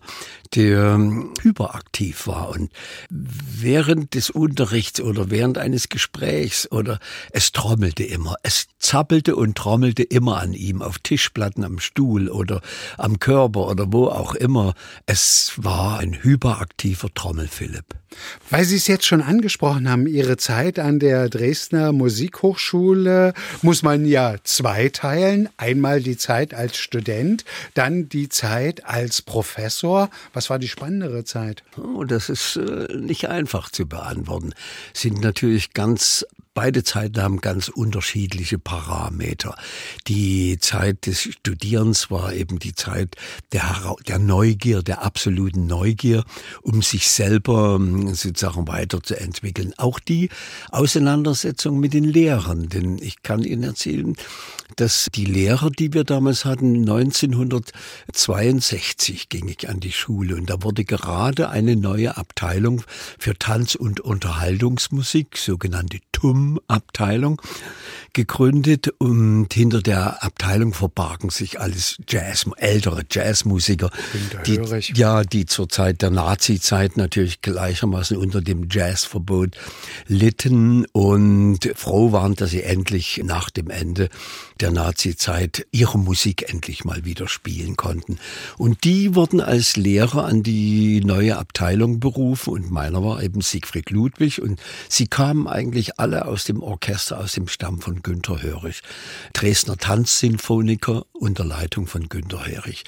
der 0.55 0.93
ähm, 0.93 1.33
hyperaktiv 1.41 2.27
war 2.27 2.51
und 2.51 2.71
während 3.09 4.13
des 4.15 4.29
Unterrichts 4.29 5.01
oder 5.01 5.29
während 5.29 5.57
eines 5.57 5.89
Gesprächs 5.89 6.71
oder 6.71 6.99
es 7.31 7.51
trommelte 7.51 8.05
immer, 8.05 8.35
es 8.43 8.67
zappelte 8.79 9.35
und 9.35 9.57
trommelte 9.57 10.03
immer 10.03 10.39
an 10.39 10.53
ihm 10.53 10.81
auf 10.81 10.99
Tischplatten 10.99 11.65
am 11.65 11.79
Stuhl 11.79 12.29
oder 12.29 12.61
am 12.97 13.19
Körper 13.19 13.40
Körper 13.41 13.69
oder 13.69 13.91
wo 13.91 14.07
auch 14.07 14.35
immer. 14.35 14.73
Es 15.07 15.53
war 15.57 15.99
ein 15.99 16.21
hyperaktiver 16.21 17.11
Trommelphilipp. 17.11 18.00
Weil 18.49 18.65
Sie 18.65 18.75
es 18.75 18.87
jetzt 18.87 19.05
schon 19.05 19.21
angesprochen 19.21 19.89
haben, 19.89 20.07
Ihre 20.07 20.37
Zeit 20.37 20.79
an 20.79 20.99
der 20.99 21.29
Dresdner 21.29 21.91
Musikhochschule 21.91 23.33
muss 23.61 23.83
man 23.83 24.05
ja 24.05 24.35
zweiteilen. 24.43 25.49
Einmal 25.57 26.01
die 26.01 26.17
Zeit 26.17 26.53
als 26.53 26.77
Student, 26.77 27.45
dann 27.73 28.09
die 28.09 28.29
Zeit 28.29 28.85
als 28.85 29.21
Professor. 29.21 30.09
Was 30.33 30.49
war 30.49 30.59
die 30.59 30.67
spannendere 30.67 31.23
Zeit? 31.23 31.63
Oh, 31.77 32.03
das 32.03 32.29
ist 32.29 32.57
äh, 32.57 32.95
nicht 32.95 33.29
einfach 33.29 33.69
zu 33.71 33.87
beantworten. 33.87 34.53
Sind 34.93 35.21
natürlich 35.21 35.73
ganz 35.73 36.25
Beide 36.53 36.83
Zeiten 36.83 37.21
haben 37.21 37.39
ganz 37.39 37.69
unterschiedliche 37.69 38.59
Parameter. 38.59 39.55
Die 40.07 40.59
Zeit 40.59 41.05
des 41.05 41.21
Studierens 41.21 42.11
war 42.11 42.33
eben 42.33 42.59
die 42.59 42.75
Zeit 42.75 43.15
der, 43.53 43.95
der 44.05 44.19
Neugier, 44.19 44.83
der 44.83 45.01
absoluten 45.01 45.65
Neugier, 45.65 46.25
um 46.61 46.81
sich 46.81 47.07
selber 47.07 47.79
sozusagen 48.09 48.67
weiterzuentwickeln. 48.67 49.73
Auch 49.77 49.99
die 49.99 50.29
Auseinandersetzung 50.71 51.79
mit 51.79 51.93
den 51.93 52.03
Lehrern, 52.03 52.69
denn 52.69 52.97
ich 52.97 53.23
kann 53.23 53.43
Ihnen 53.43 53.63
erzählen, 53.63 54.15
dass 54.75 55.07
die 55.13 55.25
Lehrer, 55.25 55.69
die 55.69 55.93
wir 55.93 56.03
damals 56.03 56.45
hatten, 56.45 56.79
1962 56.79 59.29
ging 59.29 59.47
ich 59.47 59.69
an 59.69 59.79
die 59.79 59.91
Schule 59.91 60.35
und 60.35 60.49
da 60.49 60.63
wurde 60.63 60.85
gerade 60.85 61.49
eine 61.49 61.75
neue 61.75 62.17
Abteilung 62.17 62.81
für 63.19 63.37
Tanz- 63.37 63.75
und 63.75 63.99
Unterhaltungsmusik, 63.99 65.37
sogenannte 65.37 65.99
TUM-Abteilung, 66.11 67.39
gegründet 68.13 68.89
und 68.97 69.53
hinter 69.53 69.81
der 69.81 70.23
Abteilung 70.23 70.73
verbargen 70.73 71.29
sich 71.29 71.59
alles 71.59 71.97
Jazz, 72.07 72.45
ältere 72.57 73.03
Jazzmusiker, 73.09 73.89
die, 74.45 74.59
ja, 74.93 75.23
die 75.23 75.45
zur 75.45 75.69
Zeit 75.69 76.01
der 76.01 76.09
Nazi-Zeit 76.09 76.97
natürlich 76.97 77.41
gleichermaßen 77.41 78.17
unter 78.17 78.41
dem 78.41 78.67
Jazzverbot 78.69 79.55
litten 80.07 80.85
und 80.91 81.59
froh 81.75 82.11
waren, 82.11 82.35
dass 82.35 82.51
sie 82.51 82.63
endlich 82.63 83.21
nach 83.23 83.49
dem 83.49 83.69
Ende 83.69 84.09
der 84.61 84.71
Nazi-Zeit 84.71 85.65
ihre 85.71 85.97
Musik 85.97 86.49
endlich 86.49 86.85
mal 86.85 87.03
wieder 87.03 87.27
spielen 87.27 87.75
konnten. 87.75 88.19
Und 88.57 88.83
die 88.83 89.15
wurden 89.15 89.41
als 89.41 89.75
Lehrer 89.75 90.25
an 90.25 90.43
die 90.43 91.01
neue 91.03 91.37
Abteilung 91.37 91.99
berufen 91.99 92.53
und 92.53 92.71
meiner 92.71 93.03
war 93.03 93.23
eben 93.23 93.41
Siegfried 93.41 93.89
Ludwig 93.89 94.41
und 94.41 94.59
sie 94.87 95.07
kamen 95.07 95.47
eigentlich 95.47 95.99
alle 95.99 96.25
aus 96.25 96.43
dem 96.45 96.61
Orchester, 96.61 97.19
aus 97.19 97.33
dem 97.33 97.47
Stamm 97.47 97.81
von 97.81 98.01
Günter 98.01 98.41
Hörig. 98.41 98.81
Dresdner 99.33 99.77
Tanzsinfoniker 99.77 101.05
unter 101.13 101.43
Leitung 101.43 101.87
von 101.87 102.09
Günter 102.09 102.45
Hörig. 102.45 102.83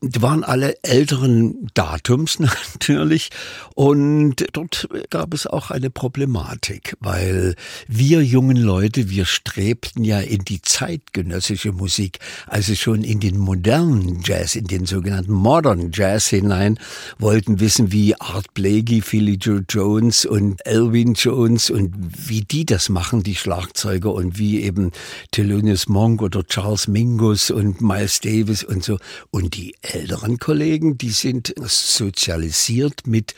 Die 0.00 0.22
waren 0.22 0.44
alle 0.44 0.82
älteren 0.82 1.68
Datums 1.74 2.38
natürlich 2.78 3.30
und 3.74 4.46
dort 4.52 4.88
gab 5.10 5.34
es 5.34 5.46
auch 5.46 5.70
eine 5.70 5.90
Problematik, 5.90 6.96
weil 7.00 7.54
wir 7.86 8.22
jungen 8.22 8.56
Leute, 8.56 9.10
wir 9.10 9.24
strebten 9.24 10.04
ja 10.04 10.20
in 10.20 10.44
die 10.44 10.62
Zeit 10.62 11.11
zeitgenössische 11.12 11.72
Musik, 11.72 12.18
also 12.46 12.74
schon 12.74 13.04
in 13.04 13.20
den 13.20 13.38
modernen 13.38 14.20
Jazz, 14.24 14.54
in 14.54 14.66
den 14.66 14.86
sogenannten 14.86 15.32
Modern 15.32 15.90
Jazz 15.92 16.28
hinein, 16.28 16.78
wollten 17.18 17.60
wissen, 17.60 17.92
wie 17.92 18.18
Art 18.18 18.54
Blakey, 18.54 19.02
Philly 19.02 19.34
Joe 19.34 19.64
Jones 19.68 20.24
und 20.24 20.64
Elvin 20.66 21.14
Jones 21.14 21.70
und 21.70 21.94
wie 22.28 22.42
die 22.42 22.64
das 22.64 22.88
machen, 22.88 23.22
die 23.22 23.34
Schlagzeuger 23.34 24.12
und 24.12 24.38
wie 24.38 24.62
eben 24.62 24.92
Thelonious 25.30 25.88
Monk 25.88 26.22
oder 26.22 26.44
Charles 26.44 26.88
Mingus 26.88 27.50
und 27.50 27.80
Miles 27.80 28.20
Davis 28.20 28.64
und 28.64 28.82
so. 28.82 28.98
Und 29.30 29.56
die 29.56 29.74
älteren 29.82 30.38
Kollegen, 30.38 30.96
die 30.96 31.10
sind 31.10 31.54
sozialisiert 31.58 33.06
mit 33.06 33.34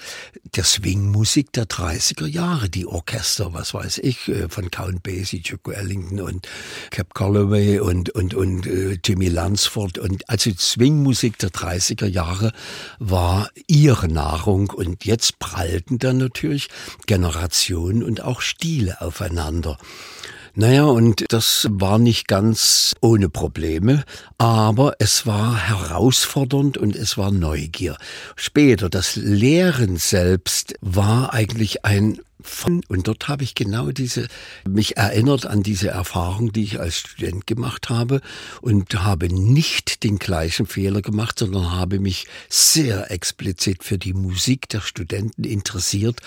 der 0.54 0.64
Swing-Musik 0.64 1.52
der 1.52 1.64
30er 1.64 2.26
Jahre, 2.26 2.68
die 2.68 2.86
Orchester, 2.86 3.52
was 3.52 3.74
weiß 3.74 3.98
ich, 3.98 4.28
äh, 4.28 4.48
von 4.48 4.70
Count 4.70 5.02
Basie, 5.02 5.40
Duke 5.40 5.74
Ellington 5.74 6.20
und 6.20 6.48
Cap 6.90 7.14
Calloway 7.14 7.63
und, 7.64 8.10
und, 8.10 8.34
und 8.34 8.66
äh, 8.66 8.98
Jimmy 9.04 9.28
Lansford 9.28 9.98
und 9.98 10.28
also 10.28 10.50
Swingmusik 10.56 11.38
der 11.38 11.50
30er 11.50 12.06
Jahre 12.06 12.52
war 12.98 13.48
ihre 13.66 14.08
Nahrung 14.08 14.70
und 14.70 15.04
jetzt 15.04 15.38
prallten 15.38 15.98
dann 15.98 16.18
natürlich 16.18 16.68
Generationen 17.06 18.02
und 18.02 18.22
auch 18.22 18.40
Stile 18.40 19.00
aufeinander. 19.00 19.78
Naja, 20.56 20.84
und 20.84 21.24
das 21.30 21.66
war 21.68 21.98
nicht 21.98 22.28
ganz 22.28 22.94
ohne 23.00 23.28
Probleme, 23.28 24.04
aber 24.38 24.94
es 25.00 25.26
war 25.26 25.56
herausfordernd 25.56 26.78
und 26.78 26.94
es 26.94 27.18
war 27.18 27.32
Neugier. 27.32 27.96
Später, 28.36 28.88
das 28.88 29.16
Lehren 29.16 29.96
selbst 29.96 30.74
war 30.80 31.34
eigentlich 31.34 31.84
ein. 31.84 32.20
Und 32.88 33.08
dort 33.08 33.28
habe 33.28 33.42
ich 33.42 33.54
genau 33.54 33.90
diese, 33.90 34.28
mich 34.68 34.96
erinnert 34.96 35.46
an 35.46 35.62
diese 35.62 35.88
Erfahrung, 35.88 36.52
die 36.52 36.64
ich 36.64 36.80
als 36.80 36.98
Student 36.98 37.46
gemacht 37.46 37.90
habe 37.90 38.20
und 38.60 39.02
habe 39.02 39.28
nicht 39.32 40.04
den 40.04 40.18
gleichen 40.18 40.66
Fehler 40.66 41.02
gemacht, 41.02 41.38
sondern 41.38 41.72
habe 41.72 41.98
mich 41.98 42.26
sehr 42.48 43.10
explizit 43.10 43.82
für 43.82 43.98
die 43.98 44.12
Musik 44.12 44.68
der 44.68 44.80
Studenten 44.80 45.44
interessiert, 45.44 46.20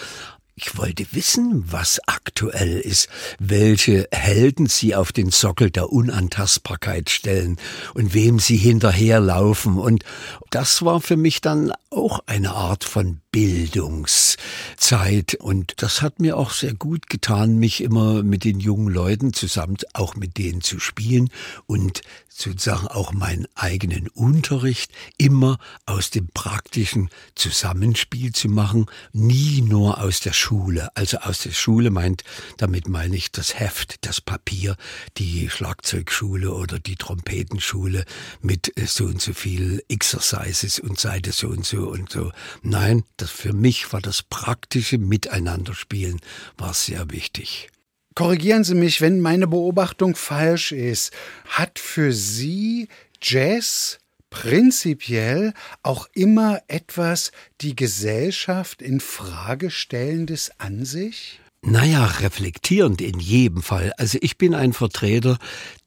ich 0.59 0.75
wollte 0.75 1.05
wissen, 1.11 1.71
was 1.71 2.01
aktuell 2.07 2.79
ist, 2.79 3.09
welche 3.37 4.07
Helden 4.11 4.65
sie 4.65 4.95
auf 4.95 5.11
den 5.11 5.29
Sockel 5.29 5.69
der 5.69 5.91
Unantastbarkeit 5.91 7.11
stellen 7.11 7.57
und 7.93 8.15
wem 8.15 8.39
sie 8.39 8.57
hinterherlaufen. 8.57 9.77
Und 9.77 10.03
das 10.49 10.83
war 10.83 10.99
für 10.99 11.15
mich 11.15 11.41
dann 11.41 11.71
auch 11.91 12.21
eine 12.25 12.53
Art 12.53 12.85
von 12.85 13.21
Bildungszeit. 13.31 15.35
Und 15.35 15.75
das 15.77 16.01
hat 16.01 16.19
mir 16.19 16.37
auch 16.37 16.49
sehr 16.49 16.73
gut 16.73 17.07
getan, 17.07 17.59
mich 17.59 17.83
immer 17.83 18.23
mit 18.23 18.43
den 18.43 18.59
jungen 18.59 18.91
Leuten 18.91 19.33
zusammen, 19.33 19.77
auch 19.93 20.15
mit 20.15 20.39
denen 20.39 20.61
zu 20.61 20.79
spielen 20.79 21.29
und 21.67 22.01
sozusagen 22.29 22.87
auch 22.87 23.13
meinen 23.13 23.45
eigenen 23.53 24.07
Unterricht 24.09 24.91
immer 25.17 25.59
aus 25.85 26.09
dem 26.09 26.29
praktischen 26.29 27.11
Zusammenspiel 27.35 28.31
zu 28.31 28.49
machen, 28.49 28.87
nie 29.13 29.61
nur 29.61 30.01
aus 30.01 30.19
der 30.19 30.33
Schule. 30.33 30.46
Also 30.95 31.17
aus 31.17 31.39
der 31.39 31.51
Schule 31.51 31.89
meint, 31.89 32.23
damit 32.57 32.87
meine 32.87 33.15
ich 33.15 33.31
das 33.31 33.59
Heft, 33.59 34.05
das 34.05 34.21
Papier, 34.21 34.77
die 35.17 35.49
Schlagzeugschule 35.49 36.53
oder 36.53 36.79
die 36.79 36.95
Trompetenschule 36.95 38.05
mit 38.41 38.71
so 38.85 39.05
und 39.05 39.21
so 39.21 39.33
viel 39.33 39.83
Exercises 39.89 40.79
und 40.79 40.99
Seite 40.99 41.33
so 41.33 41.49
und 41.49 41.65
so 41.65 41.89
und 41.89 42.11
so. 42.11 42.31
Nein, 42.61 43.03
das 43.17 43.29
für 43.29 43.51
mich 43.51 43.91
war 43.91 44.01
das 44.01 44.23
praktische 44.23 44.97
Miteinanderspielen 44.97 46.21
war 46.57 46.73
sehr 46.73 47.11
wichtig. 47.11 47.69
Korrigieren 48.15 48.63
Sie 48.63 48.75
mich, 48.75 49.01
wenn 49.01 49.19
meine 49.19 49.47
Beobachtung 49.47 50.15
falsch 50.15 50.71
ist. 50.71 51.11
Hat 51.49 51.77
für 51.77 52.13
Sie 52.13 52.87
Jazz 53.21 53.99
prinzipiell 54.29 55.53
auch 55.83 56.07
immer 56.13 56.61
etwas 56.67 57.31
die 57.61 57.75
Gesellschaft 57.75 58.81
in 58.81 58.99
Frage 58.99 59.71
stellendes 59.71 60.51
an 60.59 60.85
sich? 60.85 61.39
Naja, 61.69 62.05
reflektierend 62.05 63.01
in 63.01 63.19
jedem 63.19 63.61
Fall. 63.61 63.91
Also 63.97 64.17
ich 64.21 64.37
bin 64.37 64.55
ein 64.55 64.71
Vertreter 64.71 65.37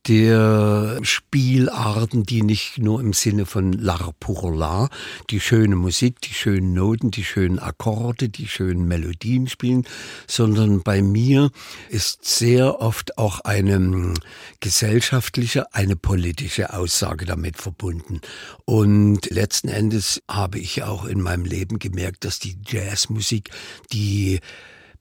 der 0.09 0.99
Spielarten, 1.01 2.25
die 2.25 2.43
nicht 2.43 2.77
nur 2.77 3.01
im 3.01 3.15
Sinne 3.15 3.47
von 3.47 3.73
l'art 3.73 4.13
pour 4.21 4.53
l'art, 4.53 4.91
die 5.31 5.41
schöne 5.41 5.77
Musik, 5.77 6.21
die 6.21 6.35
schönen 6.35 6.75
Noten, 6.75 7.11
die 7.11 7.25
schönen 7.25 7.59
Akkorde, 7.59 8.29
die 8.29 8.47
schönen 8.47 8.89
Melodien 8.89 9.49
spielen, 9.49 9.87
sondern 10.27 10.83
bei 10.83 11.01
mir 11.01 11.51
ist 11.89 12.27
sehr 12.27 12.83
oft 12.83 13.17
auch 13.17 13.41
eine 13.41 13.77
hm, 13.77 14.15
gesellschaftliche, 14.61 15.75
eine 15.75 15.97
politische 15.97 16.75
Aussage 16.75 17.25
damit 17.25 17.57
verbunden. 17.57 18.21
Und 18.67 19.31
letzten 19.31 19.69
Endes 19.69 20.23
habe 20.29 20.59
ich 20.59 20.83
auch 20.83 21.07
in 21.07 21.23
meinem 21.23 21.47
Leben 21.47 21.79
gemerkt, 21.79 22.27
dass 22.27 22.39
die 22.39 22.59
Jazzmusik, 22.67 23.49
die 23.95 24.41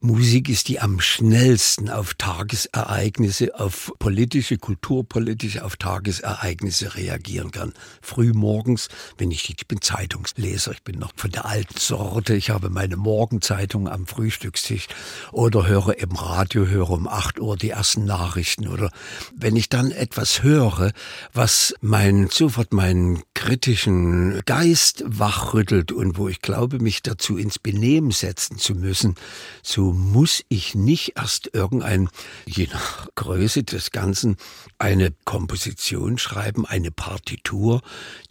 Musik 0.02 0.48
ist, 0.48 0.70
die 0.70 0.80
am 0.80 1.02
schnellsten 1.02 1.90
auf 1.90 2.14
Tagesereignisse, 2.14 3.60
auf 3.60 3.92
politische, 4.00 4.58
kulturpolitische, 4.58 5.66
auf 5.66 5.76
Tagesereignisse 5.76 6.96
reagieren 6.96 7.52
kann. 7.52 7.74
Frühmorgens, 8.02 8.88
wenn 9.18 9.30
ich, 9.30 9.50
ich 9.50 9.68
bin 9.68 9.82
Zeitungsleser, 9.82 10.72
ich 10.72 10.84
bin 10.84 11.00
noch 11.00 11.12
von 11.18 11.32
der 11.32 11.46
alten 11.46 11.78
Sorte, 11.78 12.34
ich 12.36 12.50
habe 12.50 12.70
meine 12.70 12.96
Morgenzeitung 12.96 13.90
am 13.90 14.08
Frühstückstisch 14.08 14.88
oder 15.34 15.68
höre 15.68 16.00
im 16.00 16.12
Radio, 16.12 16.66
höre 16.66 16.92
um 16.92 17.06
8 17.06 17.42
Uhr 17.42 17.58
die 17.58 17.72
ersten 17.72 18.06
Nachrichten 18.06 18.70
oder 18.70 18.92
wenn 19.36 19.58
ich 19.58 19.68
dann 19.68 19.92
etwas 19.92 20.44
höre, 20.44 20.94
was 21.34 21.76
mein, 21.82 22.30
sofort 22.30 22.72
meinen 22.72 23.22
kritischen 23.34 24.42
Geist 24.46 25.04
wachrüttelt 25.06 25.92
und 25.92 26.18
wo 26.18 26.30
ich 26.30 26.42
glaube, 26.42 26.80
mich 26.80 27.04
dazu 27.04 27.38
ins 27.38 27.60
Benehmen 27.60 28.12
setzen 28.12 28.58
zu 28.58 28.76
müssen, 28.76 29.16
zu 29.62 29.89
muss 29.94 30.44
ich 30.50 30.76
nicht 30.76 31.14
erst 31.16 31.50
irgendein, 31.54 32.10
je 32.46 32.68
nach 32.72 33.08
Größe 33.16 33.64
des 33.64 33.92
Ganzen, 33.92 34.38
eine 34.78 35.14
Komposition 35.26 36.18
schreiben, 36.18 36.66
eine 36.66 36.92
Partitur, 36.92 37.82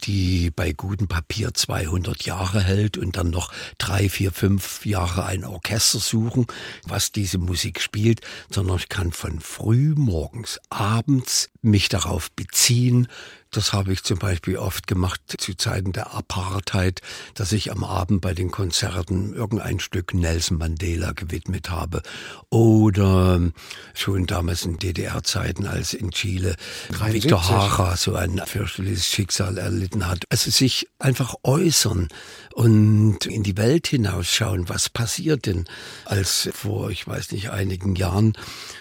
die 0.03 0.51
bei 0.51 0.73
gutem 0.73 1.07
Papier 1.07 1.53
200 1.53 2.23
Jahre 2.23 2.61
hält 2.61 2.97
und 2.97 3.17
dann 3.17 3.29
noch 3.29 3.51
drei, 3.77 4.09
vier, 4.09 4.31
fünf 4.31 4.85
Jahre 4.85 5.25
ein 5.25 5.45
Orchester 5.45 5.99
suchen, 5.99 6.47
was 6.85 7.11
diese 7.11 7.37
Musik 7.37 7.81
spielt, 7.81 8.21
sondern 8.49 8.77
ich 8.77 8.89
kann 8.89 9.11
von 9.11 9.39
früh 9.39 9.93
morgens, 9.95 10.59
abends 10.69 11.49
mich 11.61 11.89
darauf 11.89 12.31
beziehen, 12.31 13.07
das 13.51 13.73
habe 13.73 13.91
ich 13.91 14.03
zum 14.03 14.19
Beispiel 14.19 14.57
oft 14.57 14.85
gemacht 14.85 15.21
zu 15.37 15.55
Zeiten 15.55 15.91
der 15.91 16.13
Apartheid, 16.13 17.01
dass 17.33 17.51
ich 17.51 17.71
am 17.71 17.83
Abend 17.83 18.21
bei 18.21 18.33
den 18.33 18.51
Konzerten 18.51 19.33
irgendein 19.33 19.79
Stück 19.79 20.13
Nelson 20.13 20.57
Mandela 20.57 21.13
gewidmet 21.13 21.71
habe. 21.71 22.03
Oder 22.49 23.41
schon 23.95 24.27
damals 24.27 24.65
in 24.65 24.77
DDR-Zeiten, 24.77 25.65
als 25.65 25.93
in 25.93 26.11
Chile 26.11 26.55
73. 26.89 27.13
Victor 27.23 27.49
Hara 27.49 27.97
so 27.97 28.15
ein 28.15 28.39
fürchterliches 28.45 29.07
Schicksal 29.07 29.57
erlitten 29.57 30.07
hat. 30.07 30.25
Also 30.29 30.51
sich 30.51 30.87
einfach 30.99 31.35
äußern 31.43 32.09
und 32.53 33.25
in 33.25 33.41
die 33.41 33.57
Welt 33.57 33.87
hinausschauen. 33.87 34.69
Was 34.69 34.89
passiert 34.89 35.47
denn? 35.47 35.65
Als 36.05 36.49
vor, 36.53 36.91
ich 36.91 37.07
weiß 37.07 37.31
nicht, 37.31 37.49
einigen 37.49 37.95
Jahren 37.95 38.33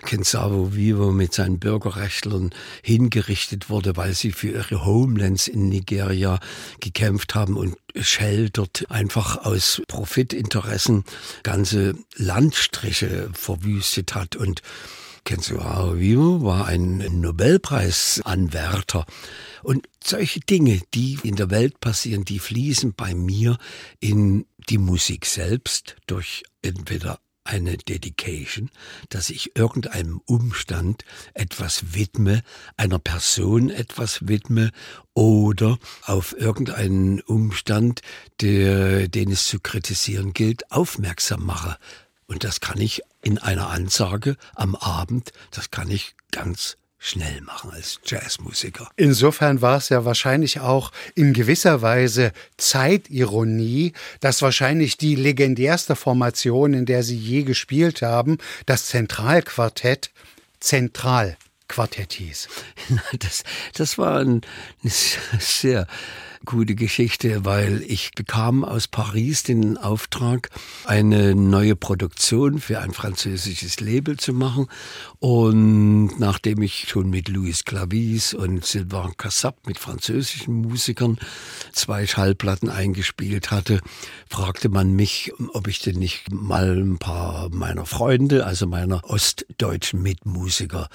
Kensavo 0.05 0.75
Vivo 0.75 1.11
mit 1.11 1.33
seinen 1.33 1.59
Bürgerrechtlern 1.59 2.51
hingerichtet 2.83 3.71
wurde, 3.71 3.97
weil 3.97 4.15
sie 4.15 4.33
für 4.33 4.58
ihre 4.59 4.85
Homelands 4.85 5.49
in 5.49 5.69
Nigeria 5.69 6.41
gekämpft 6.81 7.35
haben 7.35 7.57
und 7.57 7.77
Shell 7.97 8.50
einfach 8.88 9.45
aus 9.45 9.83
Profitinteressen 9.88 11.05
ganze 11.43 11.95
Landstriche 12.17 13.31
verwüstet 13.33 14.15
hat 14.15 14.37
und 14.37 14.62
Kensuaro 15.25 15.99
Vivo 15.99 16.43
war 16.43 16.67
ein 16.67 16.99
Nobelpreisanwärter. 17.21 19.05
Und 19.62 19.87
solche 20.03 20.41
Dinge, 20.41 20.81
die 20.95 21.19
in 21.23 21.37
der 21.37 21.50
Welt 21.50 21.81
passieren, 21.81 22.25
die 22.25 22.38
fließen 22.38 22.95
bei 22.95 23.15
mir 23.15 23.59
in 24.00 24.47
die 24.71 24.79
Musik 24.79 25.27
selbst 25.27 25.97
durch 26.07 26.45
entweder 26.62 27.19
eine 27.49 27.78
Dedication, 27.78 28.71
dass 29.09 29.31
ich 29.31 29.57
irgendeinem 29.57 30.21
Umstand 30.26 31.05
etwas 31.35 31.95
widme, 31.95 32.43
einer 32.76 32.99
Person 32.99 33.71
etwas 33.71 34.28
widme 34.28 34.71
oder 35.14 35.78
auf 36.02 36.37
irgendeinen 36.38 37.21
Umstand, 37.21 38.02
der, 38.40 39.09
den 39.09 39.31
es 39.31 39.47
zu 39.47 39.61
kritisieren 39.61 40.35
gilt, 40.35 40.71
aufmerksam 40.71 41.45
mache. 41.45 41.78
Und 42.26 42.45
das 42.45 42.61
kann 42.61 42.81
ich 42.81 43.00
in 43.23 43.38
einer 43.38 43.71
Ansage 43.71 44.37
am 44.55 44.76
Abend, 44.76 45.33
das 45.50 45.71
kann 45.71 45.90
ich 45.90 46.14
ganz 46.31 46.76
schnell 46.99 47.40
machen 47.43 47.71
als 47.71 48.00
Jazzmusiker. 48.05 48.90
Insofern 48.97 49.62
war 49.62 49.78
es 49.78 49.88
ja 49.88 50.05
wahrscheinlich 50.05 50.61
auch 50.61 50.90
in 51.14 51.33
gewisser 51.33 51.81
Weise 51.81 52.33
Zeitironie, 52.57 53.93
dass 54.21 54.43
wahrscheinlich 54.43 54.97
die 54.97 55.14
legendärste 55.14 55.95
Formation, 55.97 56.75
in 56.75 56.87
der 56.87 57.02
Sie 57.02 57.17
je 57.17 57.45
gespielt 57.45 58.02
haben, 58.02 58.38
das 58.67 58.87
Zentralquartett, 58.87 60.11
Zentralquartett 60.61 62.12
hieß. 62.14 62.49
Das, 63.19 63.45
das 63.75 63.99
war 63.99 64.21
ein 64.21 64.43
sehr 65.38 65.87
gute 66.45 66.75
Geschichte, 66.75 67.45
weil 67.45 67.83
ich 67.87 68.12
bekam 68.12 68.64
aus 68.64 68.88
Paris 68.88 69.42
den 69.42 69.76
Auftrag, 69.76 70.50
eine 70.85 71.35
neue 71.35 71.77
Produktion 71.77 72.59
für 72.59 72.81
ein 72.81 72.92
französisches 72.92 73.81
Label 73.81 74.16
zu 74.16 74.33
machen. 74.33 74.66
Und 75.18 76.18
nachdem 76.18 76.62
ich 76.62 76.88
schon 76.88 77.11
mit 77.11 77.29
Louis 77.29 77.64
Clavis 77.64 78.35
und 78.35 78.64
Sylvain 78.64 79.16
Cassap 79.16 79.66
mit 79.66 79.79
französischen 79.79 80.62
Musikern 80.62 81.18
zwei 81.72 82.07
Schallplatten 82.07 82.70
eingespielt 82.70 83.51
hatte, 83.51 83.81
fragte 84.29 84.68
man 84.68 84.92
mich, 84.92 85.33
ob 85.53 85.68
ich 85.68 85.81
denn 85.81 85.96
nicht 85.96 86.31
mal 86.33 86.79
ein 86.79 86.98
paar 86.98 87.48
meiner 87.51 87.87
Freunde, 87.87 88.46
also 88.46 88.66
meiner 88.66 89.05
ostdeutschen 89.05 90.03
Mitmusiker 90.03 90.88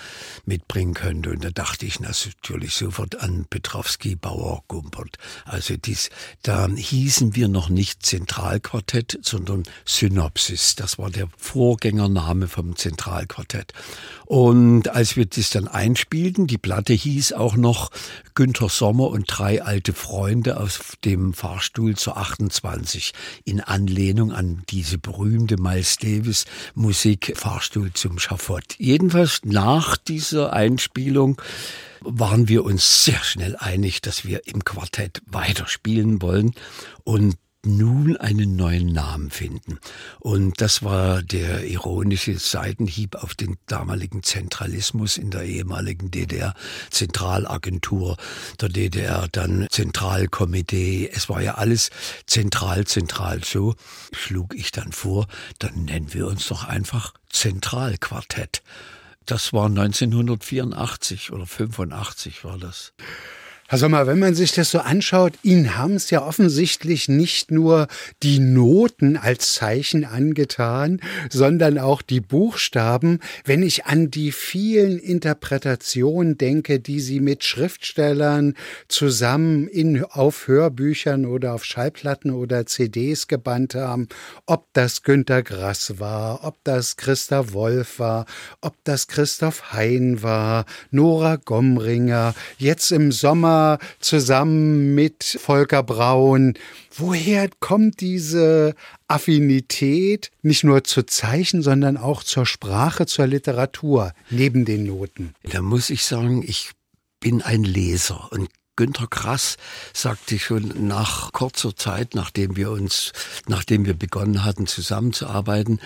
mitbringen 0.46 0.94
könnte. 0.94 1.32
Und 1.32 1.44
da 1.44 1.50
dachte 1.50 1.86
ich 1.86 2.00
natürlich 2.00 2.74
sofort 2.74 3.20
an 3.20 3.46
Petrovski, 3.50 4.16
Bauer, 4.16 4.64
Gumpert. 4.68 5.18
Also 5.46 5.76
dies, 5.78 6.10
da 6.42 6.68
hießen 6.68 7.36
wir 7.36 7.48
noch 7.48 7.70
nicht 7.70 8.06
Zentralquartett, 8.06 9.20
sondern 9.22 9.64
Synopsis. 9.86 10.76
Das 10.76 10.98
war 10.98 11.10
der 11.10 11.28
Vorgängername 11.38 12.48
vom 12.48 12.76
Zentralquartett. 12.76 13.74
Und 14.26 14.90
als 14.90 15.16
wir 15.16 15.26
das 15.26 15.50
dann 15.52 15.68
einspielten, 15.68 16.48
die 16.48 16.58
Platte 16.58 16.94
hieß 16.94 17.34
auch 17.34 17.56
noch 17.56 17.92
Günther 18.36 18.70
Sommer 18.70 19.10
und 19.10 19.26
drei 19.28 19.62
alte 19.62 19.94
Freunde 19.94 20.60
auf 20.60 20.98
dem 21.06 21.34
Fahrstuhl 21.34 21.96
zur 21.96 22.18
28 22.18 23.14
in 23.46 23.62
Anlehnung 23.62 24.32
an 24.32 24.64
diese 24.70 24.98
berühmte 24.98 25.58
Miles 25.62 25.98
Davis 25.98 26.46
Musik 26.74 27.34
Fahrstuhl 27.36 27.94
zum 27.94 28.18
Schafott. 28.18 28.76
Jedenfalls 28.78 29.42
nach 29.44 29.98
dieser 29.98 30.54
Einspielung 30.54 31.40
waren 32.06 32.48
wir 32.48 32.64
uns 32.64 33.06
sehr 33.06 33.24
schnell 33.24 33.56
einig, 33.58 34.02
dass 34.02 34.26
wir 34.26 34.48
im 34.48 34.64
Quartett 34.64 35.22
weiterspielen 35.26 36.22
wollen 36.22 36.54
und 37.04 37.38
nun 37.66 38.18
einen 38.18 38.56
neuen 38.56 38.88
Namen 38.88 39.32
finden. 39.32 39.80
Und 40.20 40.60
das 40.60 40.84
war 40.84 41.22
der 41.22 41.66
ironische 41.66 42.38
Seitenhieb 42.38 43.16
auf 43.16 43.36
den 43.36 43.58
damaligen 43.68 44.22
Zentralismus 44.22 45.18
in 45.18 45.32
der 45.32 45.44
ehemaligen 45.44 46.12
DDR, 46.12 46.54
Zentralagentur 46.90 48.18
der 48.60 48.70
DDR, 48.70 49.28
dann 49.32 49.68
Zentralkomitee. 49.70 51.10
Es 51.14 51.30
war 51.30 51.42
ja 51.42 51.56
alles 51.56 51.90
zentral, 52.26 52.86
zentral. 52.86 53.44
So 53.44 53.76
schlug 54.12 54.56
ich 54.56 54.72
dann 54.72 54.92
vor, 54.92 55.28
dann 55.60 55.86
nennen 55.86 56.14
wir 56.14 56.28
uns 56.28 56.48
doch 56.48 56.66
einfach 56.66 57.14
Zentralquartett. 57.30 58.62
Das 59.26 59.54
war 59.54 59.66
1984 59.66 61.32
oder 61.32 61.46
85 61.46 62.44
war 62.44 62.58
das. 62.58 62.94
Herr 63.74 63.80
Sommer, 63.80 64.06
wenn 64.06 64.20
man 64.20 64.36
sich 64.36 64.52
das 64.52 64.70
so 64.70 64.78
anschaut, 64.78 65.34
Ihnen 65.42 65.76
haben 65.76 65.96
es 65.96 66.12
ja 66.12 66.24
offensichtlich 66.24 67.10
nicht 67.10 67.50
nur 67.50 67.88
die 68.22 68.38
Noten 68.38 69.18
als 69.18 69.56
Zeichen 69.56 70.06
angetan, 70.06 71.02
sondern 71.32 71.80
auch 71.80 72.04
die 72.04 72.22
Buchstaben. 72.22 73.20
Wenn 73.46 73.64
ich 73.64 73.86
an 73.86 74.12
die 74.12 74.32
vielen 74.32 75.00
Interpretationen 75.00 76.38
denke, 76.38 76.80
die 76.80 77.00
Sie 77.00 77.20
mit 77.20 77.46
Schriftstellern 77.46 78.54
zusammen 78.90 79.68
in, 79.68 80.04
auf 80.04 80.48
Hörbüchern 80.48 81.26
oder 81.26 81.56
auf 81.56 81.66
Schallplatten 81.66 82.30
oder 82.30 82.68
CDs 82.68 83.28
gebannt 83.28 83.74
haben, 83.74 84.08
ob 84.46 84.68
das 84.74 85.02
Günter 85.02 85.42
Grass 85.42 85.98
war, 85.98 86.44
ob 86.44 86.64
das 86.64 86.96
Christa 86.96 87.54
Wolf 87.54 87.98
war, 87.98 88.28
ob 88.62 88.76
das 88.84 89.08
Christoph 89.08 89.74
Hein 89.74 90.22
war, 90.22 90.66
Nora 90.92 91.38
Gomringer, 91.38 92.36
jetzt 92.60 92.92
im 92.92 93.12
Sommer 93.12 93.63
zusammen 94.00 94.96
mit 94.96 95.24
Volker 95.24 95.84
Braun. 95.84 96.54
Woher 96.96 97.50
kommt 97.60 98.02
diese 98.02 98.76
Affinität 99.08 100.32
nicht 100.42 100.64
nur 100.64 100.84
zu 100.84 101.04
Zeichen, 101.04 101.62
sondern 101.62 101.98
auch 101.98 102.24
zur 102.24 102.46
Sprache, 102.46 103.06
zur 103.06 103.28
Literatur 103.28 104.14
neben 104.30 104.66
den 104.66 104.86
Noten? 104.86 105.34
Da 105.44 105.62
muss 105.62 105.90
ich 105.90 106.06
sagen, 106.06 106.44
ich 106.46 106.72
bin 107.20 107.42
ein 107.42 107.64
Leser 107.64 108.28
und 108.32 108.50
Günter 108.76 109.06
Grass 109.08 109.58
sagte 109.94 110.40
schon 110.40 110.88
nach 110.88 111.32
kurzer 111.32 111.76
Zeit, 111.76 112.16
nachdem 112.16 112.56
wir 112.56 112.72
uns, 112.72 113.14
nachdem 113.48 113.86
wir 113.86 113.94
begonnen 113.94 114.44
hatten 114.44 114.66
zusammenzuarbeiten, 114.66 115.80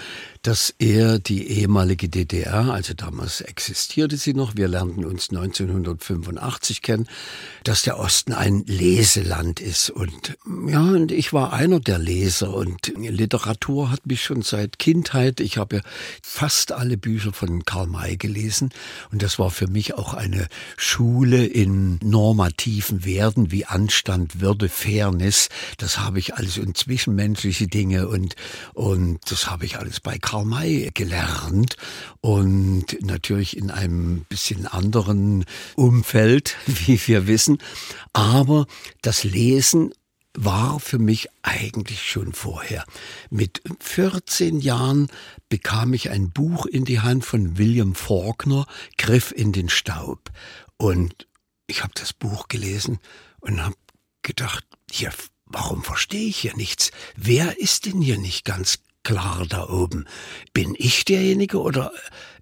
dass 0.47 0.73
er 0.79 1.19
die 1.19 1.49
ehemalige 1.49 2.07
DDR, 2.07 2.71
also 2.71 2.93
damals 2.93 3.41
existierte 3.41 4.15
sie 4.15 4.33
noch, 4.33 4.55
wir 4.55 4.69
lernten 4.69 5.03
uns 5.03 5.29
1985 5.29 6.81
kennen, 6.81 7.09
dass 7.65 7.81
der 7.81 7.99
Osten 7.99 8.31
ein 8.31 8.63
Leseland 8.65 9.59
ist. 9.59 9.89
Und 9.89 10.37
ja, 10.65 10.79
und 10.79 11.11
ich 11.11 11.33
war 11.33 11.51
einer 11.51 11.81
der 11.81 11.99
Leser 11.99 12.53
und 12.53 12.93
Literatur 12.95 13.91
hat 13.91 14.05
mich 14.05 14.23
schon 14.23 14.41
seit 14.41 14.79
Kindheit, 14.79 15.41
ich 15.41 15.57
habe 15.57 15.77
ja 15.77 15.81
fast 16.23 16.71
alle 16.71 16.95
Bücher 16.95 17.33
von 17.33 17.65
Karl 17.65 17.87
May 17.87 18.15
gelesen 18.15 18.69
und 19.11 19.23
das 19.23 19.39
war 19.39 19.51
für 19.51 19.67
mich 19.67 19.95
auch 19.95 20.13
eine 20.13 20.47
Schule 20.77 21.45
in 21.45 21.99
normativen 22.01 23.03
Werten 23.03 23.51
wie 23.51 23.65
Anstand, 23.65 24.39
Würde, 24.39 24.69
Fairness. 24.69 25.49
Das 25.77 25.99
habe 25.99 26.19
ich 26.19 26.35
alles 26.35 26.57
und 26.57 26.77
zwischenmenschliche 26.77 27.67
Dinge 27.67 28.07
und, 28.07 28.37
und 28.73 29.19
das 29.29 29.51
habe 29.51 29.65
ich 29.65 29.77
alles 29.77 29.99
bei 29.99 30.17
Karl 30.37 30.45
May 30.45 30.91
gelernt 30.93 31.77
und 32.21 33.01
natürlich 33.01 33.57
in 33.57 33.71
einem 33.71 34.23
bisschen 34.29 34.67
anderen 34.67 35.45
Umfeld, 35.75 36.55
wie 36.67 36.99
wir 37.07 37.25
wissen. 37.25 37.57
Aber 38.13 38.67
das 39.01 39.23
Lesen 39.23 39.93
war 40.35 40.79
für 40.79 40.99
mich 40.99 41.29
eigentlich 41.41 42.07
schon 42.07 42.33
vorher. 42.33 42.85
Mit 43.31 43.63
14 43.79 44.59
Jahren 44.59 45.07
bekam 45.49 45.95
ich 45.95 46.11
ein 46.11 46.29
Buch 46.29 46.67
in 46.67 46.85
die 46.85 46.99
Hand 46.99 47.25
von 47.25 47.57
William 47.57 47.95
Faulkner, 47.95 48.67
Griff 48.99 49.33
in 49.35 49.53
den 49.53 49.69
Staub. 49.69 50.29
Und 50.77 51.27
ich 51.65 51.81
habe 51.81 51.93
das 51.95 52.13
Buch 52.13 52.47
gelesen 52.47 52.99
und 53.39 53.63
habe 53.65 53.75
gedacht, 54.21 54.65
hier, 54.91 55.11
warum 55.47 55.81
verstehe 55.81 56.27
ich 56.27 56.37
hier 56.37 56.55
nichts? 56.55 56.91
Wer 57.15 57.59
ist 57.59 57.87
denn 57.87 58.01
hier 58.01 58.19
nicht 58.19 58.45
ganz 58.45 58.77
klar 59.07 59.45
da 59.47 59.69
oben? 59.69 60.05
Bin 60.51 60.75
ich 60.77 61.05
derjenige 61.05 61.61
oder 61.61 61.93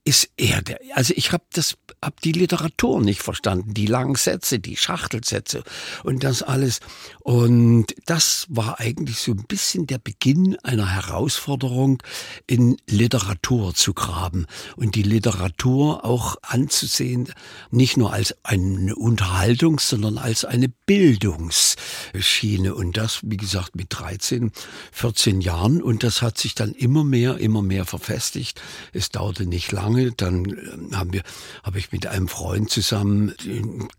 ist 0.06 0.30
er 0.38 0.62
der? 0.62 0.80
Also 0.94 1.14
ich 1.18 1.32
habe 1.32 1.44
das 1.52 1.76
hab 2.02 2.22
die 2.22 2.32
Literatur 2.32 3.02
nicht 3.02 3.24
verstanden, 3.24 3.74
die 3.74 3.88
langen 3.88 4.16
Sätze, 4.16 4.60
die 4.60 4.78
Schachtelsätze 4.78 5.64
und 6.04 6.24
das 6.24 6.44
alles. 6.44 6.80
Und 7.22 7.88
das 8.06 8.46
war 8.50 8.80
eigentlich 8.80 9.18
so 9.18 9.32
ein 9.32 9.46
bisschen 9.48 9.88
der 9.88 9.98
Beginn 9.98 10.60
einer 10.60 10.94
Herausforderung, 10.94 12.04
in 12.46 12.78
Literatur 12.88 13.74
zu 13.74 13.96
graben 13.96 14.46
und 14.76 14.94
die 14.94 15.02
Literatur 15.02 16.06
auch 16.06 16.36
anzusehen, 16.44 17.34
nicht 17.72 17.98
nur 17.98 18.14
als 18.14 18.36
eine 18.44 18.94
Unterhaltungs-, 18.94 19.90
sondern 19.90 20.20
als 20.20 20.46
eine 20.46 20.70
Bildungsschiene. 20.70 22.76
Und 22.76 22.98
das, 22.98 23.22
wie 23.24 23.38
gesagt, 23.38 23.76
mit 23.76 23.88
13, 23.90 24.52
14 24.92 25.42
Jahren. 25.42 25.82
Und 25.82 26.04
das 26.04 26.22
hat 26.22 26.38
sich 26.38 26.54
dann 26.54 26.74
immer 26.74 27.04
mehr, 27.04 27.40
immer 27.40 27.64
mehr 27.64 27.86
verfestigt. 27.86 28.62
Es 28.94 29.10
dauerte 29.10 29.48
nicht 29.48 29.72
lange. 29.96 30.12
Dann 30.12 30.46
äh, 30.46 30.96
haben 30.96 31.14
wir, 31.14 31.24
habe 31.64 31.80
ich 31.80 31.92
mit 31.92 32.08
einem 32.08 32.28
Freund 32.28 32.70
zusammen 32.70 33.34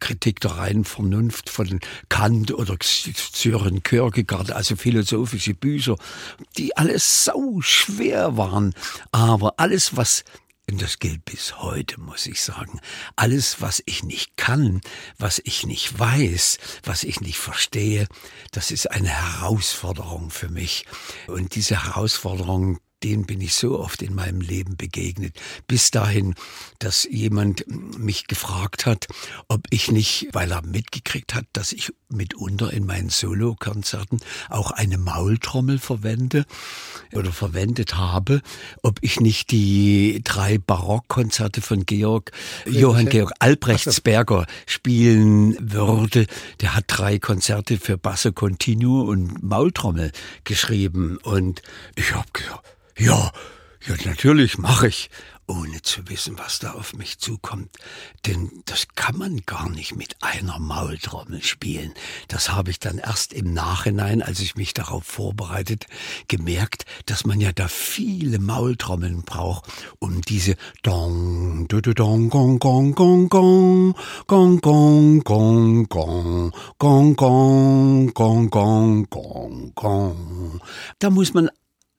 Kritik 0.01 0.41
der 0.41 0.53
reinen 0.53 0.85
Vernunft 0.85 1.51
von 1.51 1.81
Kant 2.09 2.53
oder 2.53 2.77
Sören 2.81 3.83
Kierkegaard, 3.83 4.53
also 4.53 4.77
philosophische 4.77 5.55
Bücher, 5.55 5.97
die 6.57 6.77
alles 6.77 7.25
sau 7.25 7.61
schwer 7.61 8.37
waren. 8.37 8.75
Aber 9.13 9.55
alles, 9.59 9.97
was 9.97 10.25
und 10.69 10.83
das 10.83 10.99
gilt 10.99 11.25
bis 11.25 11.59
heute, 11.59 12.01
muss 12.01 12.27
ich 12.27 12.43
sagen. 12.43 12.81
Alles, 13.15 13.61
was 13.61 13.85
ich 13.87 14.03
nicht 14.03 14.37
kann, 14.37 14.81
was 15.17 15.41
ich 15.45 15.65
nicht 15.65 15.97
weiß, 15.97 16.59
was 16.83 17.05
ich 17.05 17.21
nicht 17.21 17.39
verstehe, 17.39 18.09
das 18.51 18.73
ist 18.73 18.91
eine 18.91 19.11
Herausforderung 19.11 20.31
für 20.31 20.49
mich. 20.49 20.85
Und 21.29 21.55
diese 21.55 21.85
Herausforderung, 21.85 22.81
denen 23.03 23.27
bin 23.27 23.41
ich 23.41 23.55
so 23.55 23.79
oft 23.79 24.03
in 24.03 24.15
meinem 24.15 24.41
Leben 24.41 24.77
begegnet. 24.77 25.39
Bis 25.67 25.91
dahin, 25.91 26.35
dass 26.79 27.07
jemand 27.11 27.65
mich 27.99 28.27
gefragt 28.27 28.87
hat, 28.87 29.07
ob 29.49 29.67
ich 29.71 29.91
nicht, 29.91 30.29
weil 30.33 30.51
er 30.51 30.63
mitgekriegt 30.63 31.35
hat, 31.35 31.45
dass 31.53 31.73
ich 31.73 31.93
mitunter 32.09 32.73
in 32.73 32.87
meinen 32.87 33.11
Solokonzerten 33.11 34.21
auch 34.49 34.71
eine 34.71 34.97
Maultrommel 34.97 35.79
verwende 35.79 36.47
oder 37.13 37.33
verwendet 37.33 37.97
habe, 37.97 38.41
ob 38.83 38.99
ich 39.03 39.21
nicht 39.21 39.51
die 39.51 40.21
drei 40.25 40.59
Barockkonzerte 40.59 41.61
von 41.61 41.85
Georg, 41.85 42.33
Johann 42.65 43.09
Georg 43.09 43.33
Albrechtsberger 43.41 44.47
spielen 44.67 45.57
würde. 45.61 46.27
Der 46.61 46.75
hat 46.75 46.85
drei 46.89 47.19
Konzerte 47.19 47.79
für 47.79 47.99
Basso 47.99 48.33
Continuo 48.33 49.03
und 49.03 49.43
Maultrommel 49.43 50.13
geschrieben 50.45 51.19
und 51.23 51.63
ich 51.97 52.15
habe 52.15 52.27
gesagt, 52.33 52.63
ja, 52.99 53.31
ja, 53.87 53.95
natürlich 54.05 54.59
mache 54.59 54.89
ich, 54.89 55.11
ohne 55.47 55.81
zu 55.81 56.09
wissen, 56.09 56.37
was 56.39 56.59
da 56.59 56.73
auf 56.73 56.95
mich 56.95 57.19
zukommt. 57.19 57.71
Denn 58.27 58.51
das 58.65 58.89
kann 58.97 59.17
man 59.17 59.43
gar 59.47 59.69
nicht 59.69 59.95
mit 59.95 60.17
einer 60.21 60.59
Maultrommel 60.59 61.41
spielen. 61.43 61.95
Das 62.27 62.51
habe 62.51 62.71
ich 62.71 62.81
dann 62.81 62.99
erst 62.99 63.33
im 63.33 63.55
Nachhinein, 63.55 64.23
als 64.23 64.41
ich 64.41 64.57
mich 64.57 64.75
darauf 64.75 65.05
vorbereitet, 65.05 65.87
gemerkt, 66.27 66.85
dass 67.07 67.25
man 67.27 67.41
ja 67.41 67.53
da 67.53 67.69
viele 67.69 68.41
Maultrommeln 68.41 69.23
braucht, 69.23 69.71
um 70.01 70.21
diese 70.23 70.57
Dong, 70.83 71.69
du, 71.69 71.81
du, 71.81 71.95
Dong, 71.95 72.29
Gong, 72.29 72.59
Gong, 72.59 72.95
Gong, 72.97 73.29
Gong, 73.29 73.95
Gong, 74.27 74.61
Gong, 74.61 75.23
Gong, 75.23 75.23
Gong, 75.23 75.89
Gong, 75.89 77.17
Gong, 77.17 78.13
Gong, 78.13 78.51
Gong, 78.51 79.07
Gong, 79.09 79.73
Gong. 79.77 80.61
Da 80.99 81.11
muss 81.11 81.35
man 81.35 81.51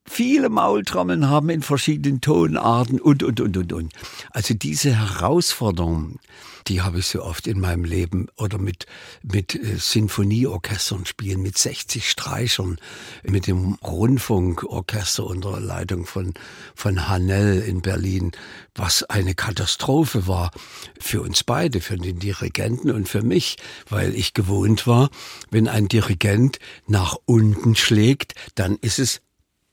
viele 0.07 0.49
Maultrommeln 0.49 1.29
haben 1.29 1.49
in 1.49 1.61
verschiedenen 1.61 2.21
Tonarten 2.21 2.99
und, 2.99 3.23
und, 3.23 3.39
und, 3.39 3.57
und, 3.57 3.73
und. 3.73 3.93
Also 4.31 4.53
diese 4.53 4.97
Herausforderung, 4.97 6.19
die 6.67 6.81
habe 6.81 6.99
ich 6.99 7.07
so 7.07 7.23
oft 7.23 7.47
in 7.47 7.59
meinem 7.59 7.83
Leben 7.83 8.27
oder 8.37 8.57
mit, 8.57 8.85
mit 9.21 9.55
äh, 9.55 9.77
Sinfonieorchestern 9.77 11.05
spielen, 11.05 11.41
mit 11.41 11.57
60 11.57 12.09
Streichern, 12.09 12.77
mit 13.23 13.47
dem 13.47 13.73
Rundfunkorchester 13.75 15.25
unter 15.25 15.59
Leitung 15.59 16.05
von, 16.05 16.33
von 16.75 17.07
Hanel 17.07 17.61
in 17.61 17.81
Berlin, 17.81 18.31
was 18.75 19.03
eine 19.03 19.35
Katastrophe 19.35 20.27
war 20.27 20.51
für 20.99 21.21
uns 21.21 21.43
beide, 21.43 21.81
für 21.81 21.97
den 21.97 22.19
Dirigenten 22.19 22.91
und 22.91 23.07
für 23.07 23.21
mich, 23.21 23.57
weil 23.89 24.15
ich 24.15 24.33
gewohnt 24.33 24.87
war, 24.87 25.09
wenn 25.51 25.67
ein 25.67 25.87
Dirigent 25.87 26.59
nach 26.87 27.15
unten 27.25 27.75
schlägt, 27.75 28.33
dann 28.55 28.77
ist 28.77 28.99
es 28.99 29.21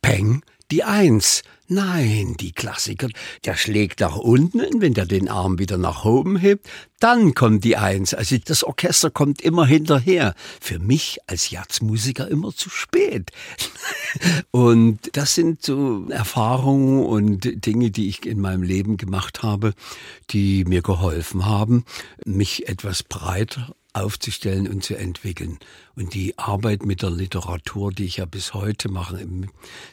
Peng, 0.04 0.42
die 0.70 0.84
Eins. 0.84 1.42
Nein, 1.66 2.34
die 2.38 2.52
Klassiker, 2.52 3.08
der 3.46 3.56
schlägt 3.56 4.00
nach 4.00 4.16
unten 4.16 4.82
wenn 4.82 4.92
der 4.92 5.06
den 5.06 5.30
Arm 5.30 5.58
wieder 5.58 5.78
nach 5.78 6.04
oben 6.04 6.36
hebt, 6.36 6.68
dann 7.00 7.32
kommt 7.32 7.64
die 7.64 7.78
Eins. 7.78 8.12
Also 8.12 8.36
das 8.36 8.64
Orchester 8.64 9.10
kommt 9.10 9.40
immer 9.40 9.64
hinterher. 9.64 10.34
Für 10.60 10.78
mich 10.78 11.20
als 11.26 11.48
Jazzmusiker 11.48 12.28
immer 12.28 12.54
zu 12.54 12.68
spät. 12.68 13.30
und 14.50 15.16
das 15.16 15.34
sind 15.34 15.62
so 15.62 16.06
Erfahrungen 16.10 17.06
und 17.06 17.64
Dinge, 17.64 17.90
die 17.90 18.10
ich 18.10 18.26
in 18.26 18.42
meinem 18.42 18.62
Leben 18.62 18.98
gemacht 18.98 19.42
habe, 19.42 19.72
die 20.28 20.66
mir 20.66 20.82
geholfen 20.82 21.46
haben, 21.46 21.86
mich 22.26 22.68
etwas 22.68 23.02
breiter 23.02 23.74
aufzustellen 23.94 24.68
und 24.68 24.84
zu 24.84 24.96
entwickeln. 24.96 25.58
Und 25.96 26.14
die 26.14 26.36
Arbeit 26.38 26.84
mit 26.84 27.02
der 27.02 27.10
Literatur, 27.10 27.92
die 27.92 28.04
ich 28.04 28.18
ja 28.18 28.24
bis 28.24 28.52
heute 28.52 28.90
mache, 28.90 29.26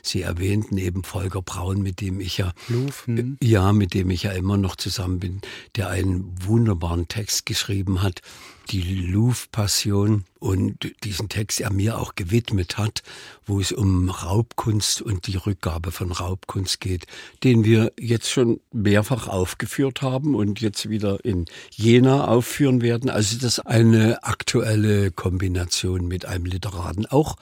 Sie 0.02 0.24
erwähnten 0.24 0.78
eben 0.78 1.04
Volker 1.04 1.42
Braun, 1.42 1.82
mit 1.82 2.02
dem 2.02 2.20
ich 2.20 2.40
ja, 2.40 2.52
Lufen. 2.68 3.38
ja, 3.42 3.72
mit 3.72 3.94
dem 3.94 4.10
ich 4.10 4.24
ja 4.24 4.32
immer 4.32 4.58
noch 4.58 4.76
zusammen 4.76 5.20
bin, 5.20 5.42
der 5.76 5.90
einen 5.90 6.34
wunderbaren 6.44 7.08
Text 7.08 7.46
geschrieben 7.46 8.02
hat, 8.02 8.22
die 8.70 8.96
Louvre-Passion 8.96 10.26
und 10.42 10.92
diesen 11.04 11.30
Text 11.30 11.62
er 11.62 11.72
mir 11.72 12.00
auch 12.00 12.16
gewidmet 12.16 12.80
hat, 12.80 13.04
wo 13.46 13.60
es 13.60 13.72
um 13.72 14.10
Raubkunst 14.10 15.02
und 15.02 15.28
die 15.28 15.36
Rückgabe 15.36 15.92
von 15.92 16.12
Raubkunst 16.12 16.80
geht, 16.80 17.06
den 17.44 17.64
wir 17.64 17.92
jetzt 18.00 18.32
schon 18.32 18.60
mehrfach 18.72 19.28
aufgeführt 19.28 20.02
haben 20.02 20.34
und 20.34 20.60
jetzt 20.60 20.90
wieder 20.90 21.24
in 21.24 21.46
Jena 21.70 22.28
aufführen 22.28 22.82
werden. 22.82 23.12
Also 23.12 23.36
das 23.36 23.60
ist 23.60 23.68
eine 23.68 24.24
aktuelle 24.24 25.12
Kombination 25.12 26.08
mit 26.08 26.26
einem 26.26 26.46
Literaten. 26.46 27.06
Auch 27.06 27.36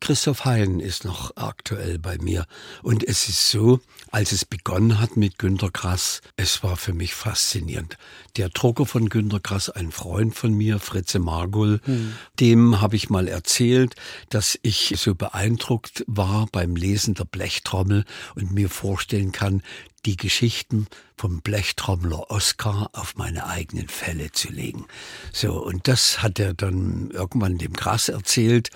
Christoph 0.00 0.46
Hein 0.46 0.80
ist 0.80 1.04
noch 1.04 1.36
aktuell 1.36 1.98
bei 1.98 2.16
mir. 2.18 2.46
Und 2.82 3.04
es 3.04 3.28
ist 3.28 3.50
so, 3.50 3.80
als 4.10 4.32
es 4.32 4.46
begonnen 4.46 4.98
hat 4.98 5.16
mit 5.16 5.38
Günter 5.38 5.70
Grass, 5.70 6.22
es 6.36 6.62
war 6.62 6.78
für 6.78 6.94
mich 6.94 7.14
faszinierend. 7.14 7.98
Der 8.36 8.48
Drucker 8.48 8.86
von 8.86 9.08
Günter 9.10 9.40
Grass, 9.40 9.68
ein 9.68 9.92
Freund 9.92 10.34
von 10.34 10.54
mir, 10.54 10.65
Fritze 10.78 11.18
Margul, 11.18 11.80
hm. 11.84 12.12
dem 12.40 12.80
habe 12.80 12.96
ich 12.96 13.10
mal 13.10 13.28
erzählt, 13.28 13.94
dass 14.28 14.58
ich 14.62 14.94
so 14.96 15.14
beeindruckt 15.14 16.04
war 16.06 16.46
beim 16.50 16.76
Lesen 16.76 17.14
der 17.14 17.24
Blechtrommel 17.24 18.04
und 18.34 18.52
mir 18.52 18.68
vorstellen 18.68 19.32
kann, 19.32 19.62
die 20.04 20.16
Geschichten 20.16 20.86
vom 21.16 21.40
Blechtrommler 21.40 22.30
Oskar 22.30 22.90
auf 22.92 23.16
meine 23.16 23.46
eigenen 23.46 23.88
Fälle 23.88 24.32
zu 24.32 24.50
legen. 24.50 24.86
So, 25.32 25.62
und 25.62 25.88
das 25.88 26.22
hat 26.22 26.38
er 26.38 26.54
dann 26.54 27.10
irgendwann 27.10 27.58
dem 27.58 27.72
Grass 27.72 28.08
erzählt. 28.08 28.70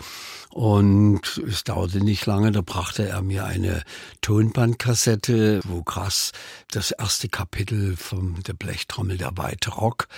Und 0.52 1.40
es 1.46 1.62
dauerte 1.62 2.02
nicht 2.02 2.26
lange, 2.26 2.50
da 2.50 2.60
brachte 2.60 3.08
er 3.08 3.22
mir 3.22 3.44
eine 3.44 3.84
Tonbandkassette, 4.20 5.60
wo 5.64 5.84
Grass 5.84 6.32
das 6.72 6.90
erste 6.90 7.28
Kapitel 7.28 7.96
von 7.96 8.42
der 8.42 8.54
Blechtrommel 8.54 9.16
der 9.16 9.36
Weite 9.36 9.70
Rock 9.70 10.08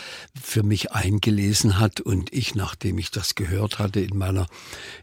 für 0.40 0.62
mich 0.62 0.92
eingelesen 0.92 1.78
hat 1.78 2.00
und 2.00 2.32
ich, 2.32 2.54
nachdem 2.54 2.96
ich 2.96 3.10
das 3.10 3.34
gehört 3.34 3.78
hatte 3.78 4.00
in 4.00 4.16
meiner, 4.16 4.46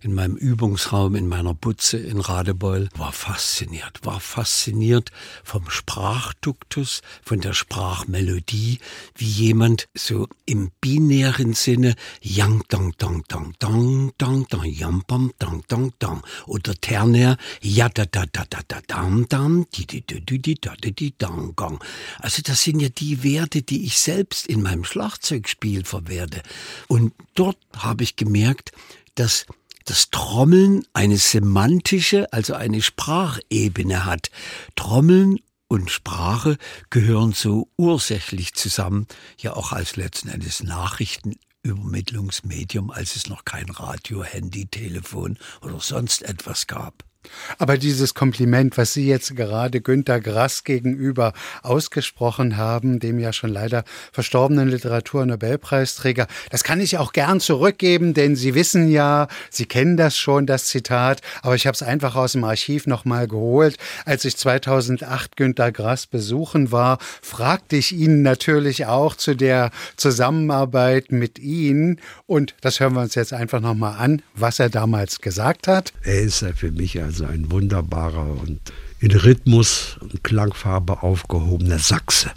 in 0.02 0.16
meinem 0.16 0.36
Übungsraum, 0.36 1.14
in 1.14 1.28
meiner 1.28 1.54
Butze 1.54 2.00
in 2.00 2.20
Radebeul, 2.20 2.90
war 2.96 3.14
fasziniert, 3.14 4.04
war 4.04 4.20
fasziniert 4.20 5.12
vom 5.44 5.70
Sprachduktus, 5.70 7.02
von 7.24 7.40
der 7.42 7.54
Sprachmelodie, 7.54 8.80
wie 9.16 9.26
jemand 9.26 9.88
so 9.96 10.28
im 10.46 10.72
binären 10.82 11.54
Sinne 11.54 11.96
yang 12.22 12.64
dong 12.70 12.94
dong 12.98 13.24
dong 13.28 13.54
dong 13.60 14.12
dong 14.18 14.48
dong 14.50 14.66
yam 14.66 15.04
bam 15.08 15.32
dong 15.40 15.64
dong 15.68 15.94
dong 16.00 16.22
oder 16.46 16.74
ternär 16.76 17.38
ja 17.62 17.90
da 17.90 18.06
da 18.06 18.26
da 18.26 18.46
da 18.50 18.60
da 18.68 18.80
dam 18.88 19.28
dam 19.28 19.66
di 19.74 19.86
di 19.86 20.02
di 20.02 20.40
di 20.40 20.56
da 20.56 20.76
di 20.76 20.92
di 20.92 21.14
dong 21.18 21.56
gong. 21.56 21.84
Also 22.20 22.42
das 22.42 22.64
sind 22.64 22.80
ja 22.80 22.90
die 22.90 23.24
Werte, 23.24 23.62
die 23.62 23.86
ich 23.86 23.98
selbst 23.98 24.48
in 24.48 24.62
meinem 24.62 24.84
Schlagzeugspiel 24.84 25.86
verwerte. 25.86 26.42
Und 26.88 27.14
dort 27.36 27.58
habe 27.78 28.04
ich 28.04 28.16
gemerkt, 28.16 28.72
dass 29.16 29.46
das 29.86 30.12
Trommeln 30.12 30.86
eine 30.94 31.18
semantische, 31.18 32.32
also 32.32 32.54
eine 32.54 32.82
Sprachebene 32.82 34.06
hat. 34.06 34.30
Trommeln 34.76 35.40
und 35.70 35.90
Sprache 35.90 36.58
gehören 36.90 37.32
so 37.32 37.70
ursächlich 37.78 38.56
zusammen, 38.56 39.08
ja 39.40 39.54
auch 39.54 39.72
als 39.72 39.96
letzten 39.96 40.28
Endes 40.28 40.62
Nachrichtenübermittlungsmedium, 40.64 42.92
als 42.92 43.16
es 43.16 43.30
noch 43.30 43.46
kein 43.46 43.70
Radio, 43.70 44.22
Handy, 44.24 44.66
Telefon 44.66 45.38
oder 45.62 45.80
sonst 45.80 46.24
etwas 46.24 46.68
gab. 46.68 47.09
Aber 47.58 47.78
dieses 47.78 48.14
Kompliment, 48.14 48.78
was 48.78 48.94
Sie 48.94 49.08
jetzt 49.08 49.36
gerade 49.36 49.82
Günter 49.82 50.22
Grass 50.22 50.64
gegenüber 50.64 51.34
ausgesprochen 51.64 52.56
haben, 52.56 53.00
dem 53.00 53.20
ja 53.20 53.34
schon 53.34 53.50
leider 53.50 53.84
verstorbenen 54.14 54.70
Literaturnobelpreisträger, 54.70 56.28
das 56.50 56.64
kann 56.64 56.80
ich 56.80 56.98
auch 56.98 57.12
gern 57.12 57.42
zurückgeben, 57.42 58.14
denn 58.14 58.36
Sie 58.36 58.56
wissen 58.56 58.90
ja, 58.90 59.28
Sie 59.50 59.66
kennen 59.66 59.98
das 59.98 60.18
schon, 60.18 60.46
das 60.46 60.66
Zitat, 60.66 61.22
aber 61.42 61.56
ich 61.56 61.68
habe 61.68 61.76
es 61.76 61.84
einfach 61.84 62.16
aus 62.16 62.32
dem 62.34 62.46
Archiv 62.46 62.88
nochmal 62.88 63.28
geholt. 63.28 63.78
Als 64.06 64.24
ich 64.24 64.38
2008 64.38 65.36
Günter 65.36 65.72
Grass 65.74 66.08
besuchen 66.08 66.72
war, 66.72 67.00
fragte 67.22 67.76
ich 67.76 67.92
ihn 67.92 68.22
natürlich 68.22 68.86
auch 68.86 69.16
zu 69.16 69.36
der 69.36 69.72
Zusammenarbeit 69.98 71.12
mit 71.12 71.38
Ihnen 71.38 72.00
und 72.28 72.56
das 72.62 72.80
hören 72.80 72.94
wir 72.94 73.02
uns 73.02 73.16
jetzt 73.16 73.34
einfach 73.34 73.60
nochmal 73.60 73.98
an, 73.98 74.22
was 74.36 74.60
er 74.60 74.70
damals 74.70 75.20
gesagt 75.20 75.68
hat. 75.68 75.92
Er 76.04 76.22
ist 76.22 76.42
ja 76.42 76.54
für 76.54 76.72
mich 76.72 76.98
also 77.10 77.26
ein 77.26 77.50
wunderbarer 77.50 78.40
und 78.40 78.60
in 79.00 79.12
Rhythmus 79.12 79.98
und 80.00 80.24
Klangfarbe 80.24 81.02
aufgehobener 81.02 81.80
Sachse, 81.80 82.30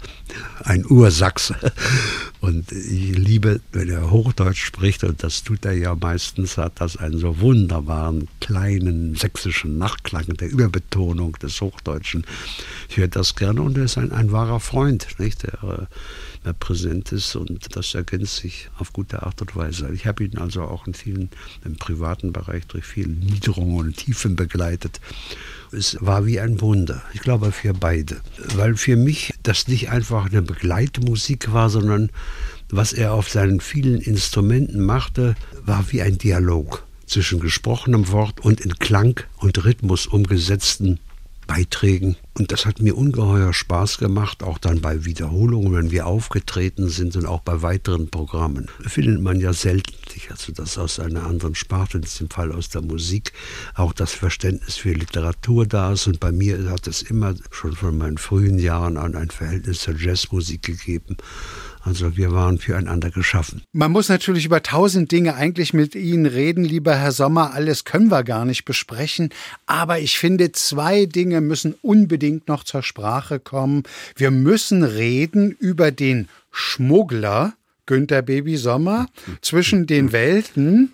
ein 0.63 0.83
Ursachse. 0.89 1.55
Und 2.39 2.71
ich 2.71 3.15
liebe, 3.15 3.61
wenn 3.71 3.87
er 3.87 4.09
Hochdeutsch 4.09 4.65
spricht, 4.65 5.03
und 5.03 5.21
das 5.21 5.43
tut 5.43 5.63
er 5.63 5.73
ja 5.73 5.93
meistens, 5.93 6.57
hat 6.57 6.81
das 6.81 6.97
einen 6.97 7.19
so 7.19 7.39
wunderbaren 7.39 8.27
kleinen 8.41 9.13
sächsischen 9.13 9.77
Nachklang 9.77 10.25
der 10.25 10.49
Überbetonung 10.49 11.33
des 11.33 11.61
Hochdeutschen. 11.61 12.25
Ich 12.89 12.97
höre 12.97 13.09
das 13.09 13.35
gerne 13.35 13.61
und 13.61 13.77
er 13.77 13.83
ist 13.83 13.99
ein, 13.99 14.11
ein 14.11 14.31
wahrer 14.31 14.59
Freund, 14.59 15.07
nicht? 15.19 15.43
Der, 15.43 15.87
äh, 16.43 16.45
der 16.45 16.53
präsent 16.53 17.11
ist 17.11 17.35
und 17.35 17.75
das 17.75 17.93
ergänzt 17.93 18.37
sich 18.37 18.69
auf 18.77 18.93
gute 18.93 19.23
Art 19.23 19.41
und 19.41 19.55
Weise. 19.55 19.89
Ich 19.93 20.05
habe 20.05 20.23
ihn 20.23 20.37
also 20.37 20.61
auch 20.63 20.87
in 20.87 20.93
vielen, 20.93 21.29
im 21.65 21.75
privaten 21.75 22.33
Bereich 22.33 22.65
durch 22.67 22.85
viele 22.85 23.09
Niederungen 23.09 23.77
und 23.77 23.97
Tiefen 23.97 24.35
begleitet. 24.35 24.99
Es 25.71 25.97
war 26.01 26.25
wie 26.25 26.39
ein 26.39 26.61
Wunder. 26.61 27.01
Ich 27.13 27.21
glaube 27.21 27.51
für 27.51 27.73
beide. 27.73 28.21
Weil 28.55 28.75
für 28.75 28.95
mich 28.95 29.33
das 29.43 29.67
nicht 29.67 29.89
einfach 29.89 30.27
eine 30.27 30.41
Begleitmusik 30.41 31.51
war, 31.51 31.69
sondern 31.69 32.09
was 32.69 32.93
er 32.93 33.13
auf 33.13 33.29
seinen 33.29 33.59
vielen 33.59 34.01
Instrumenten 34.01 34.83
machte, 34.83 35.35
war 35.65 35.91
wie 35.91 36.01
ein 36.01 36.17
Dialog 36.17 36.83
zwischen 37.05 37.39
gesprochenem 37.39 38.09
Wort 38.11 38.39
und 38.39 38.61
in 38.61 38.75
Klang 38.75 39.19
und 39.37 39.63
Rhythmus 39.63 40.07
umgesetzten 40.07 40.99
Beiträgen. 41.47 42.15
Und 42.35 42.51
das 42.51 42.65
hat 42.65 42.81
mir 42.81 42.97
ungeheuer 42.97 43.53
Spaß 43.53 43.99
gemacht, 43.99 44.41
auch 44.41 44.57
dann 44.57 44.81
bei 44.81 45.05
Wiederholungen, 45.05 45.73
wenn 45.73 45.91
wir 45.91 46.07
aufgetreten 46.07 46.89
sind 46.89 47.15
und 47.15 47.25
auch 47.25 47.41
bei 47.41 47.61
weiteren 47.61 48.09
Programmen. 48.09 48.67
Findet 48.81 49.21
man 49.21 49.39
ja 49.39 49.53
selten, 49.53 49.93
also 50.29 50.51
das 50.51 50.77
aus 50.77 50.99
einer 50.99 51.25
anderen 51.25 51.53
Sparte, 51.53 51.97
in 51.97 52.03
diesem 52.03 52.29
Fall 52.29 52.51
aus 52.51 52.69
der 52.69 52.81
Musik, 52.81 53.33
auch 53.75 53.93
das 53.93 54.13
Verständnis 54.13 54.77
für 54.77 54.93
Literatur 54.93 55.67
da 55.67 55.93
ist. 55.93 56.07
Und 56.07 56.19
bei 56.19 56.31
mir 56.31 56.69
hat 56.69 56.87
es 56.87 57.03
immer 57.03 57.35
schon 57.51 57.75
von 57.75 57.97
meinen 57.97 58.17
frühen 58.17 58.57
Jahren 58.57 58.97
an 58.97 59.15
ein 59.15 59.29
Verhältnis 59.29 59.81
zur 59.81 59.95
Jazzmusik 59.95 60.63
gegeben. 60.63 61.17
Also 61.85 62.15
wir 62.15 62.31
waren 62.31 62.59
füreinander 62.59 63.11
geschaffen. 63.11 63.61
Man 63.73 63.91
muss 63.91 64.07
natürlich 64.07 64.45
über 64.45 64.63
tausend 64.63 65.11
Dinge 65.11 65.35
eigentlich 65.35 65.73
mit 65.73 65.95
Ihnen 65.95 66.25
reden, 66.25 66.63
lieber 66.63 66.95
Herr 66.95 67.11
Sommer. 67.11 67.53
Alles 67.53 67.83
können 67.83 68.09
wir 68.09 68.23
gar 68.23 68.45
nicht 68.45 68.63
besprechen. 68.63 69.29
Aber 69.65 69.99
ich 69.99 70.17
finde, 70.17 70.53
zwei 70.53 71.05
Dinge 71.05 71.41
müssen 71.41 71.75
unbedingt 71.81 72.47
noch 72.47 72.63
zur 72.63 72.83
Sprache 72.83 73.39
kommen. 73.39 73.83
Wir 74.15 74.31
müssen 74.31 74.83
reden 74.83 75.51
über 75.51 75.91
den 75.91 76.29
Schmuggler, 76.51 77.53
Günter 77.85 78.21
Baby 78.21 78.55
Sommer, 78.55 79.07
zwischen 79.41 79.85
den 79.85 80.13
Welten. 80.13 80.93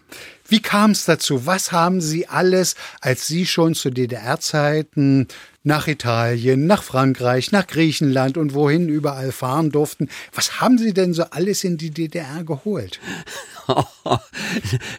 Wie 0.49 0.61
kam 0.61 0.91
es 0.91 1.05
dazu? 1.05 1.45
Was 1.45 1.71
haben 1.71 2.01
Sie 2.01 2.27
alles, 2.27 2.75
als 3.01 3.27
Sie 3.27 3.45
schon 3.45 3.75
zu 3.75 3.91
DDR-Zeiten 3.91 5.27
nach 5.63 5.87
Italien, 5.87 6.67
nach 6.67 6.83
Frankreich, 6.83 7.51
nach 7.51 7.67
Griechenland 7.67 8.37
und 8.37 8.53
wohin 8.53 8.87
überall 8.87 9.31
fahren 9.31 9.71
durften. 9.71 10.09
Was 10.33 10.61
haben 10.61 10.77
Sie 10.77 10.93
denn 10.93 11.13
so 11.13 11.23
alles 11.23 11.63
in 11.63 11.77
die 11.77 11.91
DDR 11.91 12.43
geholt? 12.43 12.99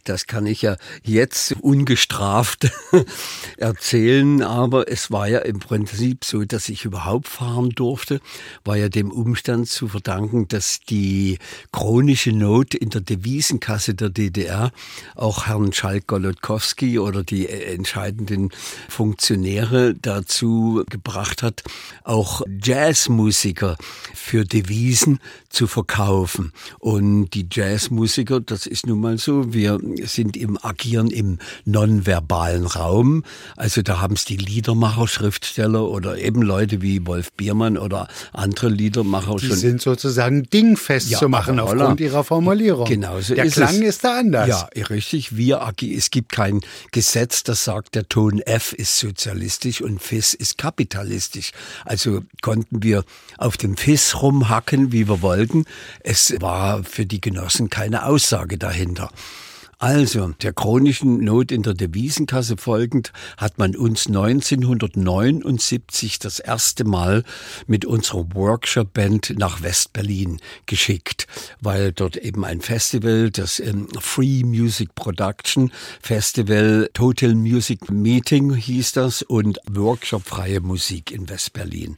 Das 0.05 0.29
kann 0.29 0.47
ich 0.47 0.63
ja 0.63 0.77
jetzt 1.03 1.57
ungestraft 1.61 2.71
erzählen, 3.57 4.43
aber 4.43 4.89
es 4.89 5.11
war 5.11 5.27
ja 5.27 5.41
im 5.41 5.59
Prinzip 5.59 6.25
so, 6.25 6.45
dass 6.45 6.69
ich 6.69 6.85
überhaupt 6.85 7.27
fahren 7.27 7.71
durfte, 7.71 8.21
war 8.65 8.77
ja 8.77 8.89
dem 8.89 9.11
Umstand 9.11 9.69
zu 9.69 9.89
verdanken, 9.89 10.47
dass 10.47 10.79
die 10.89 11.39
chronische 11.73 12.31
Not 12.31 12.75
in 12.75 12.91
der 12.91 13.01
Devisenkasse 13.01 13.95
der 13.95 14.11
DDR 14.11 14.71
auch 15.17 15.40
Herrn 15.47 15.73
Schalk-Golodkowski 15.73 16.99
oder 16.99 17.23
die 17.23 17.49
entscheidenden 17.49 18.51
Funktionäre 18.89 19.95
dazu 19.95 20.85
gebracht 20.89 21.43
hat, 21.43 21.63
auch 22.05 22.43
Jazzmusiker 22.63 23.77
für 24.15 24.45
Devisen 24.45 25.21
zu 25.49 25.67
verkaufen. 25.67 26.53
Und 26.79 27.31
die 27.31 27.47
Jazzmusiker, 27.51 28.41
das 28.41 28.67
ist 28.67 28.87
nun 28.87 29.01
mal 29.01 29.19
so, 29.19 29.53
wir 29.53 29.79
sind 30.05 30.37
im 30.37 30.59
Agieren 30.63 31.11
im 31.11 31.39
nonverbalen 31.65 32.67
Raum. 32.67 33.25
Also 33.57 33.83
da 33.83 34.01
haben 34.01 34.15
es 34.15 34.25
die 34.25 34.37
Liedermacher, 34.37 35.09
Schriftsteller 35.09 35.89
oder 35.89 36.19
eben 36.19 36.43
Leute 36.43 36.83
wie 36.83 37.07
Wolf 37.07 37.33
Biermann 37.33 37.77
oder 37.77 38.09
andere 38.33 38.69
Liedermacher 38.69 39.37
die 39.37 39.47
schon. 39.47 39.57
Die 39.57 39.61
sind 39.61 39.83
sozusagen 39.83 40.45
dingfest 40.45 41.11
ja, 41.11 41.19
zu 41.19 41.29
machen 41.29 41.59
aufgrund 41.59 42.01
ihrer 42.01 42.25
Formulierung. 42.25 42.87
Genau 42.87 43.21
so 43.21 43.35
Der 43.35 43.45
ist 43.45 43.55
Klang 43.55 43.75
es. 43.77 43.97
ist 43.97 44.05
da 44.05 44.19
anders. 44.19 44.49
Ja, 44.49 44.85
richtig. 44.85 45.30
Wir 45.37 45.61
es 45.81 46.11
gibt 46.11 46.33
kein 46.33 46.61
Gesetz, 46.93 47.43
das 47.43 47.65
sagt, 47.65 47.95
der 47.95 48.09
Ton 48.09 48.41
F 48.41 48.73
ist 48.73 48.97
sozialistisch 48.97 49.81
und 49.81 50.03
Fis 50.03 50.35
ist 50.35 50.59
kapitalistisch. 50.59 51.53
Also 51.85 52.23
konnten 52.43 52.83
wir 52.83 53.05
auf 53.39 53.57
dem 53.57 53.77
Fis 53.77 54.21
rumhacken, 54.21 54.93
wie 54.93 55.09
wir 55.09 55.23
wollten. 55.23 55.65
Es 56.01 56.35
war 56.41 56.85
für 56.85 57.07
die 57.07 57.21
Genossen 57.21 57.71
keine 57.71 58.07
Aussage 58.07 58.59
dahinter. 58.59 59.11
Also, 59.83 60.35
der 60.43 60.53
chronischen 60.53 61.25
Not 61.25 61.51
in 61.51 61.63
der 61.63 61.73
Devisenkasse 61.73 62.59
folgend 62.59 63.15
hat 63.39 63.57
man 63.57 63.75
uns 63.75 64.09
1979 64.09 66.19
das 66.19 66.39
erste 66.39 66.85
Mal 66.85 67.25
mit 67.67 67.87
unserer 67.87 68.27
Workshop-Band 68.35 69.39
nach 69.39 69.63
West-Berlin 69.63 70.39
geschickt, 70.67 71.27
weil 71.63 71.93
dort 71.93 72.19
eben 72.19 72.45
ein 72.45 72.61
Festival, 72.61 73.31
das 73.31 73.59
ähm, 73.59 73.89
Free 73.99 74.45
Music 74.45 74.95
Production 74.95 75.73
Festival, 76.03 76.91
Total 76.93 77.35
Music 77.35 77.91
Meeting 77.91 78.53
hieß 78.53 78.93
das 78.93 79.23
und 79.23 79.61
Workshop 79.67 80.27
Freie 80.27 80.61
Musik 80.61 81.11
in 81.11 81.31
West-Berlin. 81.31 81.97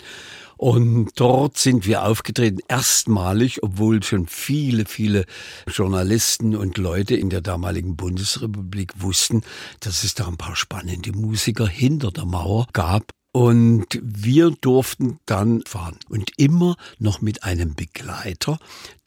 Und 0.62 1.10
dort 1.16 1.58
sind 1.58 1.86
wir 1.86 2.04
aufgetreten, 2.04 2.60
erstmalig, 2.68 3.64
obwohl 3.64 4.00
schon 4.04 4.28
viele, 4.28 4.84
viele 4.84 5.24
Journalisten 5.66 6.54
und 6.54 6.78
Leute 6.78 7.16
in 7.16 7.30
der 7.30 7.40
damaligen 7.40 7.96
Bundesrepublik 7.96 8.92
wussten, 9.02 9.42
dass 9.80 10.04
es 10.04 10.14
da 10.14 10.28
ein 10.28 10.36
paar 10.36 10.54
spannende 10.54 11.10
Musiker 11.10 11.66
hinter 11.66 12.12
der 12.12 12.26
Mauer 12.26 12.68
gab. 12.72 13.10
Und 13.34 13.98
wir 14.02 14.50
durften 14.50 15.18
dann 15.24 15.62
fahren. 15.66 15.98
Und 16.10 16.32
immer 16.36 16.76
noch 16.98 17.22
mit 17.22 17.44
einem 17.44 17.74
Begleiter, 17.74 18.58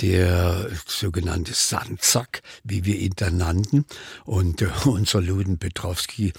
der 0.01 0.67
sogenannte 0.87 1.53
Sandsack, 1.53 2.41
wie 2.63 2.85
wir 2.85 2.97
ihn 2.97 3.13
dann 3.15 3.37
nannten. 3.37 3.85
Und 4.25 4.63
äh, 4.63 4.69
unser 4.85 5.21
Luden 5.21 5.59
Petrowski, 5.59 6.33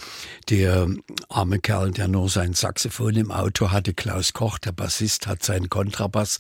der 0.49 0.89
arme 1.29 1.61
Kerl, 1.61 1.93
der 1.93 2.09
nur 2.09 2.29
sein 2.29 2.55
Saxophon 2.55 3.15
im 3.15 3.31
Auto 3.31 3.71
hatte, 3.71 3.95
Klaus 3.95 4.33
Koch, 4.33 4.59
der 4.59 4.73
Bassist, 4.73 5.29
hat 5.29 5.45
seinen 5.45 5.71
Kontrabass 5.71 6.39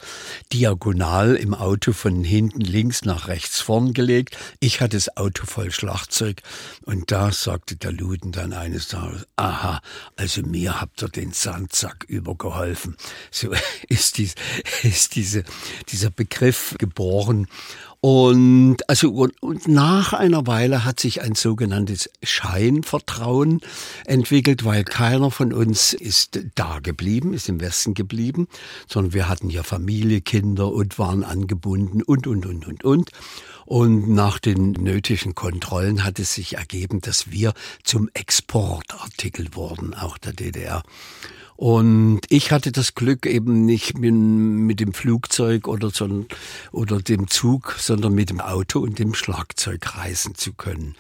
diagonal 0.52 1.36
im 1.36 1.54
Auto 1.54 1.92
von 1.92 2.24
hinten 2.24 2.60
links 2.60 3.04
nach 3.04 3.28
rechts 3.28 3.60
vorn 3.60 3.94
gelegt. 3.94 4.36
Ich 4.58 4.80
hatte 4.80 4.96
das 4.96 5.16
Auto 5.16 5.46
voll 5.46 5.70
Schlagzeug. 5.70 6.42
Und 6.82 7.12
da 7.12 7.30
sagte 7.30 7.76
der 7.76 7.92
Luden 7.92 8.32
dann 8.32 8.52
eines 8.52 8.88
Tages, 8.88 9.28
aha, 9.36 9.80
also 10.16 10.42
mir 10.42 10.80
habt 10.80 11.02
ihr 11.02 11.08
den 11.08 11.35
Sandsack 11.36 12.04
übergeholfen. 12.08 12.96
So 13.30 13.52
ist, 13.88 14.18
dies, 14.18 14.34
ist 14.82 15.14
diese, 15.14 15.44
dieser 15.88 16.10
Begriff 16.10 16.74
geboren. 16.78 17.46
Und 18.00 18.88
also 18.88 19.10
und, 19.10 19.42
und 19.42 19.68
nach 19.68 20.12
einer 20.12 20.46
Weile 20.46 20.84
hat 20.84 21.00
sich 21.00 21.22
ein 21.22 21.34
sogenanntes 21.34 22.10
Scheinvertrauen 22.22 23.60
entwickelt, 24.04 24.64
weil 24.64 24.84
keiner 24.84 25.30
von 25.30 25.52
uns 25.52 25.92
ist 25.92 26.40
da 26.54 26.78
geblieben, 26.80 27.34
ist 27.34 27.48
im 27.48 27.60
Westen 27.60 27.94
geblieben, 27.94 28.48
sondern 28.86 29.12
wir 29.12 29.28
hatten 29.28 29.50
ja 29.50 29.62
Familie, 29.62 30.20
Kinder 30.20 30.72
und 30.72 30.98
waren 30.98 31.24
angebunden 31.24 32.02
und 32.02 32.26
und 32.26 32.46
und 32.46 32.66
und 32.66 32.84
und. 32.84 33.10
Und 33.66 34.08
nach 34.08 34.38
den 34.38 34.72
nötigen 34.72 35.34
Kontrollen 35.34 36.04
hat 36.04 36.18
es 36.18 36.34
sich 36.34 36.56
ergeben, 36.56 37.00
dass 37.00 37.30
wir 37.30 37.52
zum 37.82 38.08
Exportartikel 38.14 39.48
wurden, 39.54 39.92
auch 39.92 40.16
der 40.18 40.32
DDR. 40.32 40.82
Und 41.56 42.20
ich 42.28 42.52
hatte 42.52 42.70
das 42.70 42.94
Glück 42.94 43.26
eben 43.26 43.64
nicht 43.64 43.98
mit, 43.98 44.78
dem 44.78 44.92
Flugzeug 44.92 45.68
oder, 45.68 45.90
so, 45.90 46.26
oder 46.70 47.00
dem 47.00 47.28
Zug, 47.28 47.76
sondern 47.78 48.14
mit 48.14 48.30
dem 48.30 48.40
Auto 48.40 48.80
und 48.80 48.98
dem 48.98 49.14
Schlagzeug 49.14 49.96
reisen 49.96 50.34
zu 50.34 50.52
können. 50.52 50.94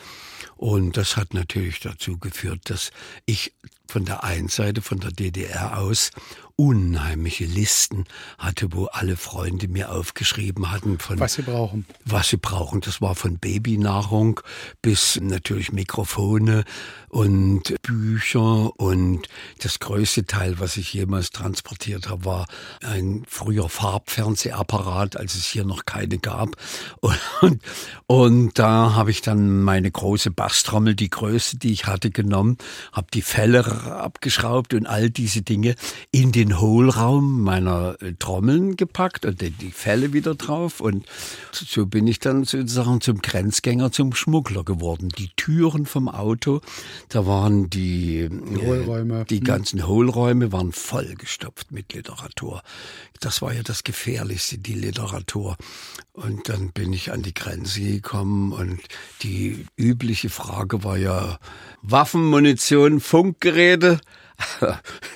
Und 0.56 0.96
das 0.96 1.16
hat 1.16 1.34
natürlich 1.34 1.80
dazu 1.80 2.16
geführt, 2.18 2.70
dass 2.70 2.90
ich 3.26 3.52
von 3.88 4.04
der 4.04 4.24
einen 4.24 4.48
Seite, 4.48 4.82
von 4.82 5.00
der 5.00 5.10
DDR 5.10 5.78
aus, 5.78 6.10
unheimliche 6.56 7.44
Listen 7.44 8.04
hatte, 8.38 8.72
wo 8.72 8.86
alle 8.86 9.16
Freunde 9.16 9.68
mir 9.68 9.92
aufgeschrieben 9.92 10.70
hatten 10.70 10.98
von 10.98 11.20
was 11.20 11.34
sie 11.34 11.42
brauchen. 11.42 11.84
Was 12.06 12.30
sie 12.30 12.38
brauchen. 12.38 12.80
Das 12.80 13.02
war 13.02 13.14
von 13.14 13.38
Babynahrung 13.38 14.40
bis 14.80 15.20
natürlich 15.20 15.70
Mikrofone 15.72 16.64
und 17.08 17.74
Bücher 17.82 18.78
und 18.80 19.28
das 19.62 19.78
größte 19.80 20.24
Teil, 20.24 20.58
was 20.58 20.78
ich 20.78 20.94
jemals 20.94 21.30
transportiert 21.30 22.08
habe, 22.08 22.24
war 22.24 22.46
ein 22.82 23.24
früher 23.28 23.68
Farbfernsehapparat, 23.68 25.16
als 25.16 25.34
es 25.34 25.44
hier 25.44 25.64
noch 25.64 25.84
keine 25.84 26.18
gab. 26.18 26.56
Und, 27.00 27.60
und 28.06 28.58
da 28.58 28.94
habe 28.94 29.10
ich 29.10 29.20
dann 29.20 29.62
meine 29.62 29.90
große 29.90 30.30
Basstrommel, 30.30 30.94
die 30.94 31.10
größte, 31.10 31.58
die 31.58 31.72
ich 31.72 31.86
hatte, 31.86 32.10
genommen, 32.10 32.56
habe 32.92 33.08
die 33.12 33.22
Felle 33.22 33.75
abgeschraubt 33.84 34.74
und 34.74 34.86
all 34.86 35.10
diese 35.10 35.42
Dinge 35.42 35.74
in 36.10 36.32
den 36.32 36.60
Hohlraum 36.60 37.42
meiner 37.42 37.96
äh, 38.00 38.14
Trommeln 38.18 38.76
gepackt 38.76 39.24
und 39.24 39.40
die 39.40 39.70
Felle 39.70 40.12
wieder 40.12 40.34
drauf. 40.34 40.80
Und 40.80 41.06
so 41.52 41.86
bin 41.86 42.06
ich 42.06 42.18
dann 42.18 42.44
sozusagen 42.44 43.00
zum 43.00 43.22
Grenzgänger, 43.22 43.92
zum 43.92 44.14
Schmuggler 44.14 44.64
geworden. 44.64 45.08
Die 45.10 45.30
Türen 45.36 45.86
vom 45.86 46.08
Auto, 46.08 46.60
da 47.08 47.26
waren 47.26 47.70
die, 47.70 48.28
die 48.30 48.66
Hohlräume. 48.66 49.20
Äh, 49.20 49.24
die 49.26 49.40
ganzen 49.40 49.86
Hohlräume 49.86 50.52
waren 50.52 50.72
vollgestopft 50.72 51.72
mit 51.72 51.92
Literatur. 51.92 52.62
Das 53.20 53.42
war 53.42 53.52
ja 53.52 53.62
das 53.62 53.84
Gefährlichste, 53.84 54.58
die 54.58 54.74
Literatur. 54.74 55.56
Und 56.12 56.48
dann 56.48 56.72
bin 56.72 56.92
ich 56.92 57.12
an 57.12 57.22
die 57.22 57.34
Grenze 57.34 57.80
gekommen 57.80 58.52
und 58.52 58.80
die 59.22 59.66
übliche 59.76 60.30
Frage 60.30 60.82
war 60.82 60.96
ja 60.96 61.38
Waffen, 61.82 62.24
Munition, 62.24 63.00
Funkgeräte. 63.66 64.00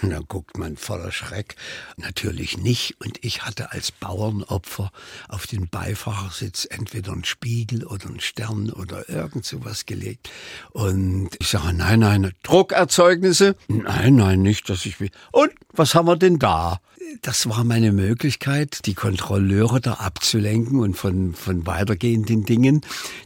dann 0.02 0.24
guckt 0.28 0.56
man 0.56 0.76
voller 0.76 1.12
Schreck. 1.12 1.56
Natürlich 1.96 2.58
nicht. 2.58 2.96
Und 3.00 3.18
ich 3.22 3.42
hatte 3.44 3.72
als 3.72 3.92
Bauernopfer 3.92 4.90
auf 5.28 5.46
den 5.46 5.68
Beifahrersitz 5.68 6.66
entweder 6.70 7.12
einen 7.12 7.24
Spiegel 7.24 7.84
oder 7.84 8.06
einen 8.06 8.20
Stern 8.20 8.70
oder 8.70 9.08
irgend 9.08 9.44
sowas 9.44 9.86
gelegt. 9.86 10.30
Und 10.70 11.30
ich 11.38 11.48
sage, 11.48 11.74
nein, 11.74 12.00
nein, 12.00 12.32
Druckerzeugnisse? 12.42 13.56
Nein, 13.68 14.16
nein, 14.16 14.42
nicht, 14.42 14.68
dass 14.68 14.86
ich 14.86 15.00
will. 15.00 15.10
Und 15.32 15.52
was 15.72 15.94
haben 15.94 16.06
wir 16.06 16.16
denn 16.16 16.38
da? 16.38 16.80
Das 17.22 17.48
war 17.48 17.64
meine 17.64 17.92
Möglichkeit, 17.92 18.86
die 18.86 18.94
Kontrolleure 18.94 19.80
da 19.80 19.94
abzulenken 19.94 20.80
und 20.80 20.94
von, 20.96 21.34
von 21.34 21.66
weitergehenden 21.66 22.44
Dingen, 22.44 22.82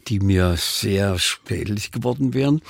die 0.08 0.20
mir 0.20 0.56
sehr 0.56 1.18
spätlich 1.18 1.92
geworden 1.92 2.34
wären 2.34 2.62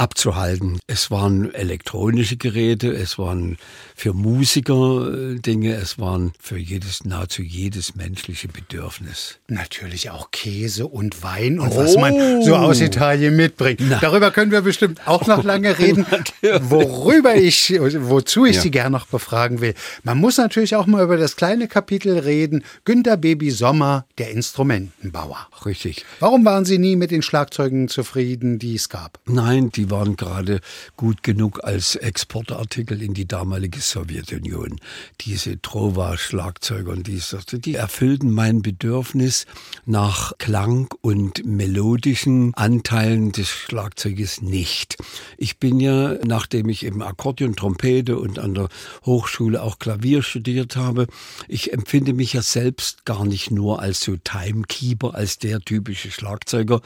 abzuhalten. 0.00 0.80
Es 0.86 1.10
waren 1.10 1.52
elektronische 1.52 2.38
Geräte, 2.38 2.90
es 2.90 3.18
waren 3.18 3.58
für 3.94 4.14
Musiker 4.14 5.12
äh, 5.12 5.38
Dinge, 5.38 5.74
es 5.74 5.98
waren 5.98 6.32
für 6.40 6.56
jedes, 6.56 7.04
nahezu 7.04 7.42
jedes 7.42 7.94
menschliche 7.96 8.48
Bedürfnis. 8.48 9.38
Natürlich 9.48 10.08
auch 10.08 10.30
Käse 10.30 10.86
und 10.86 11.22
Wein 11.22 11.60
und 11.60 11.72
oh. 11.72 11.76
was 11.76 11.96
man 11.96 12.42
so 12.42 12.56
aus 12.56 12.80
Italien 12.80 13.36
mitbringt. 13.36 13.80
Na. 13.82 13.98
Darüber 14.00 14.30
können 14.30 14.52
wir 14.52 14.62
bestimmt 14.62 15.06
auch 15.06 15.26
noch 15.26 15.44
lange 15.44 15.78
reden. 15.78 16.06
Worüber 16.60 17.34
ich, 17.34 17.78
wozu 17.78 18.46
ich 18.46 18.56
ja. 18.56 18.62
Sie 18.62 18.70
gerne 18.70 18.90
noch 18.90 19.06
befragen 19.06 19.60
will. 19.60 19.74
Man 20.02 20.16
muss 20.16 20.38
natürlich 20.38 20.76
auch 20.76 20.86
mal 20.86 21.04
über 21.04 21.18
das 21.18 21.36
kleine 21.36 21.68
Kapitel 21.68 22.18
reden. 22.18 22.64
Günter 22.86 23.18
Baby 23.18 23.50
Sommer, 23.50 24.06
der 24.16 24.30
Instrumentenbauer. 24.30 25.46
Richtig. 25.66 26.06
Warum 26.20 26.46
waren 26.46 26.64
Sie 26.64 26.78
nie 26.78 26.96
mit 26.96 27.10
den 27.10 27.20
Schlagzeugen 27.20 27.88
zufrieden, 27.88 28.58
die 28.58 28.76
es 28.76 28.88
gab? 28.88 29.18
Nein, 29.26 29.68
die 29.70 29.89
waren 29.90 30.16
gerade 30.16 30.60
gut 30.96 31.22
genug 31.22 31.64
als 31.64 31.96
Exportartikel 31.96 33.02
in 33.02 33.14
die 33.14 33.26
damalige 33.26 33.80
Sowjetunion. 33.80 34.78
Diese 35.22 35.60
Trova-Schlagzeuger 35.60 36.92
und 36.92 37.06
dies, 37.06 37.36
die 37.52 37.74
erfüllten 37.74 38.30
mein 38.30 38.62
Bedürfnis 38.62 39.46
nach 39.86 40.32
Klang 40.38 40.88
und 41.00 41.44
melodischen 41.44 42.54
Anteilen 42.54 43.32
des 43.32 43.48
Schlagzeuges 43.48 44.42
nicht. 44.42 44.96
Ich 45.36 45.58
bin 45.58 45.80
ja, 45.80 46.14
nachdem 46.24 46.68
ich 46.68 46.84
eben 46.84 47.02
Akkordeon, 47.02 47.56
Trompete 47.56 48.18
und 48.18 48.38
an 48.38 48.54
der 48.54 48.68
Hochschule 49.04 49.62
auch 49.62 49.78
Klavier 49.78 50.22
studiert 50.22 50.76
habe, 50.76 51.06
ich 51.48 51.72
empfinde 51.72 52.12
mich 52.12 52.32
ja 52.34 52.42
selbst 52.42 53.04
gar 53.04 53.24
nicht 53.24 53.50
nur 53.50 53.80
als 53.80 54.00
so 54.00 54.16
Timekeeper, 54.16 55.14
als 55.14 55.38
der 55.38 55.60
typische 55.60 56.10
Schlagzeuger, 56.10 56.80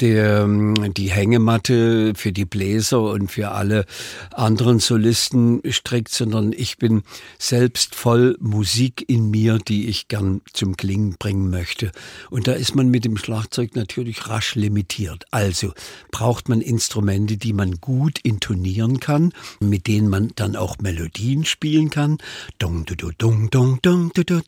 der 0.00 0.42
ähm, 0.42 0.74
die 0.94 1.10
Hängematte 1.10 2.12
für 2.16 2.32
die 2.32 2.41
Bläser 2.46 3.02
und 3.02 3.30
für 3.30 3.50
alle 3.50 3.86
anderen 4.32 4.78
Solisten 4.78 5.60
strickt, 5.70 6.10
sondern 6.10 6.52
ich 6.52 6.78
bin 6.78 7.02
selbst 7.38 7.94
voll 7.94 8.36
Musik 8.40 9.04
in 9.08 9.30
mir, 9.30 9.58
die 9.58 9.88
ich 9.88 10.08
gern 10.08 10.40
zum 10.52 10.76
Klingen 10.76 11.16
bringen 11.18 11.50
möchte. 11.50 11.92
Und 12.30 12.46
da 12.46 12.52
ist 12.52 12.74
man 12.74 12.88
mit 12.88 13.04
dem 13.04 13.16
Schlagzeug 13.16 13.76
natürlich 13.76 14.28
rasch 14.28 14.54
limitiert. 14.54 15.26
Also 15.30 15.72
braucht 16.10 16.48
man 16.48 16.60
Instrumente, 16.60 17.36
die 17.36 17.52
man 17.52 17.80
gut 17.80 18.18
intonieren 18.22 19.00
kann, 19.00 19.32
mit 19.60 19.86
denen 19.86 20.08
man 20.08 20.32
dann 20.36 20.56
auch 20.56 20.78
Melodien 20.78 21.44
spielen 21.44 21.90
kann. 21.90 22.18
Dong 22.58 22.84
du 22.84 22.94
du 22.94 23.10
dong 23.12 23.50
dong 23.50 23.80
dong 23.82 24.10
du 24.14 24.24
du 24.24 24.40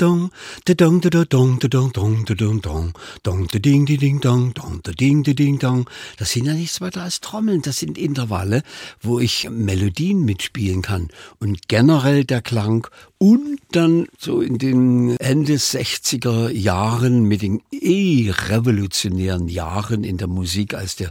dong. 5.58 5.90
Das 6.16 6.30
sind 6.30 6.46
ja 6.46 6.54
nichts 6.54 6.80
weiter 6.80 7.02
als 7.02 7.20
Trommeln. 7.20 7.62
Das 7.62 7.78
sind 7.84 7.98
Intervalle, 7.98 8.62
wo 9.02 9.20
ich 9.20 9.48
Melodien 9.50 10.24
mitspielen 10.24 10.80
kann 10.80 11.08
und 11.38 11.68
generell 11.68 12.24
der 12.24 12.40
Klang 12.40 12.86
und 13.24 13.58
dann 13.72 14.06
so 14.18 14.42
in 14.42 14.58
den 14.58 15.16
Ende 15.16 15.54
60er 15.54 16.50
Jahren 16.50 17.24
mit 17.24 17.40
den 17.40 17.62
eh 17.70 18.30
revolutionären 18.30 19.48
Jahren 19.48 20.04
in 20.04 20.18
der 20.18 20.28
Musik, 20.28 20.74
als 20.74 20.96
der 20.96 21.08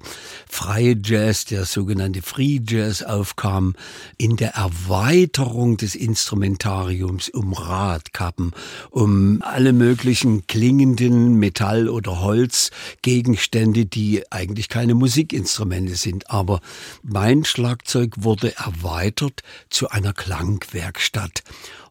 freie 0.47 0.95
Jazz, 1.03 1.45
der 1.45 1.65
sogenannte 1.65 2.21
Free 2.21 2.59
Jazz 2.63 3.01
aufkam, 3.01 3.73
in 4.19 4.35
der 4.35 4.51
Erweiterung 4.51 5.77
des 5.77 5.95
Instrumentariums 5.95 7.29
um 7.29 7.51
Radkappen, 7.53 8.51
um 8.91 9.41
alle 9.41 9.73
möglichen 9.73 10.45
klingenden 10.45 11.39
Metall- 11.39 11.89
oder 11.89 12.21
Holzgegenstände, 12.21 13.87
die 13.87 14.21
eigentlich 14.31 14.69
keine 14.69 14.93
Musikinstrumente 14.93 15.95
sind, 15.95 16.29
aber 16.29 16.61
mein 17.01 17.43
Schlagzeug 17.43 18.11
wurde 18.17 18.55
erweitert 18.55 19.41
zu 19.71 19.89
einer 19.89 20.13
Klangwerkstatt. 20.13 21.41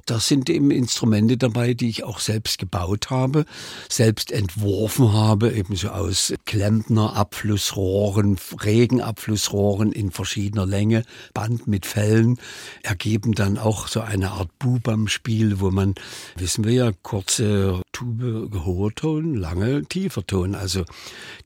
Da 0.07 0.19
sind 0.19 0.51
eben 0.51 0.71
Instrumente 0.71 1.37
dabei, 1.37 1.75
die 1.75 1.89
ich 1.89 2.05
auch 2.05 2.19
selbst 2.19 2.59
gebaut 2.59 3.11
habe, 3.11 3.45
selbst 3.89 4.33
entworfen 4.33 5.13
habe, 5.13 5.53
ebenso 5.53 5.89
aus 5.89 6.35
Klempner 6.45 7.15
Abflussrohren, 7.15 8.39
Regenabflussrohren 8.63 9.93
in 9.93 10.11
verschiedener 10.11 10.67
Länge, 10.67 11.05
Band 11.35 11.67
mit 11.67 11.87
Fellen, 11.87 12.39
ergeben 12.83 13.33
dann 13.33 13.59
auch 13.59 13.89
so 13.89 14.01
eine 14.01 14.33
Art 14.33 14.51
Bubam-Spiel, 14.59 15.61
wo 15.61 15.71
man, 15.71 15.95
wissen 16.37 16.65
wir 16.65 16.73
ja, 16.73 16.93
kurze 17.03 17.83
Tube, 17.93 18.51
hoher 18.65 18.93
Ton, 18.95 19.35
lange 19.35 19.85
tiefer 19.85 20.27
Ton. 20.27 20.55
Also 20.55 20.85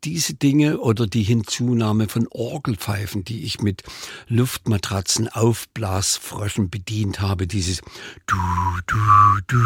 diese 0.05 0.35
Dinge 0.35 0.79
oder 0.79 1.07
die 1.07 1.23
Hinzunahme 1.23 2.09
von 2.09 2.29
Orgelpfeifen, 2.31 3.25
die 3.25 3.45
ich 3.45 3.61
mit 3.61 3.83
Luftmatratzen, 4.29 5.29
Aufblasfröschen 5.29 6.71
bedient 6.71 7.21
habe, 7.21 7.47
dieses 7.47 7.83
du, 8.27 8.37
du, 8.87 8.97
du, 9.47 9.59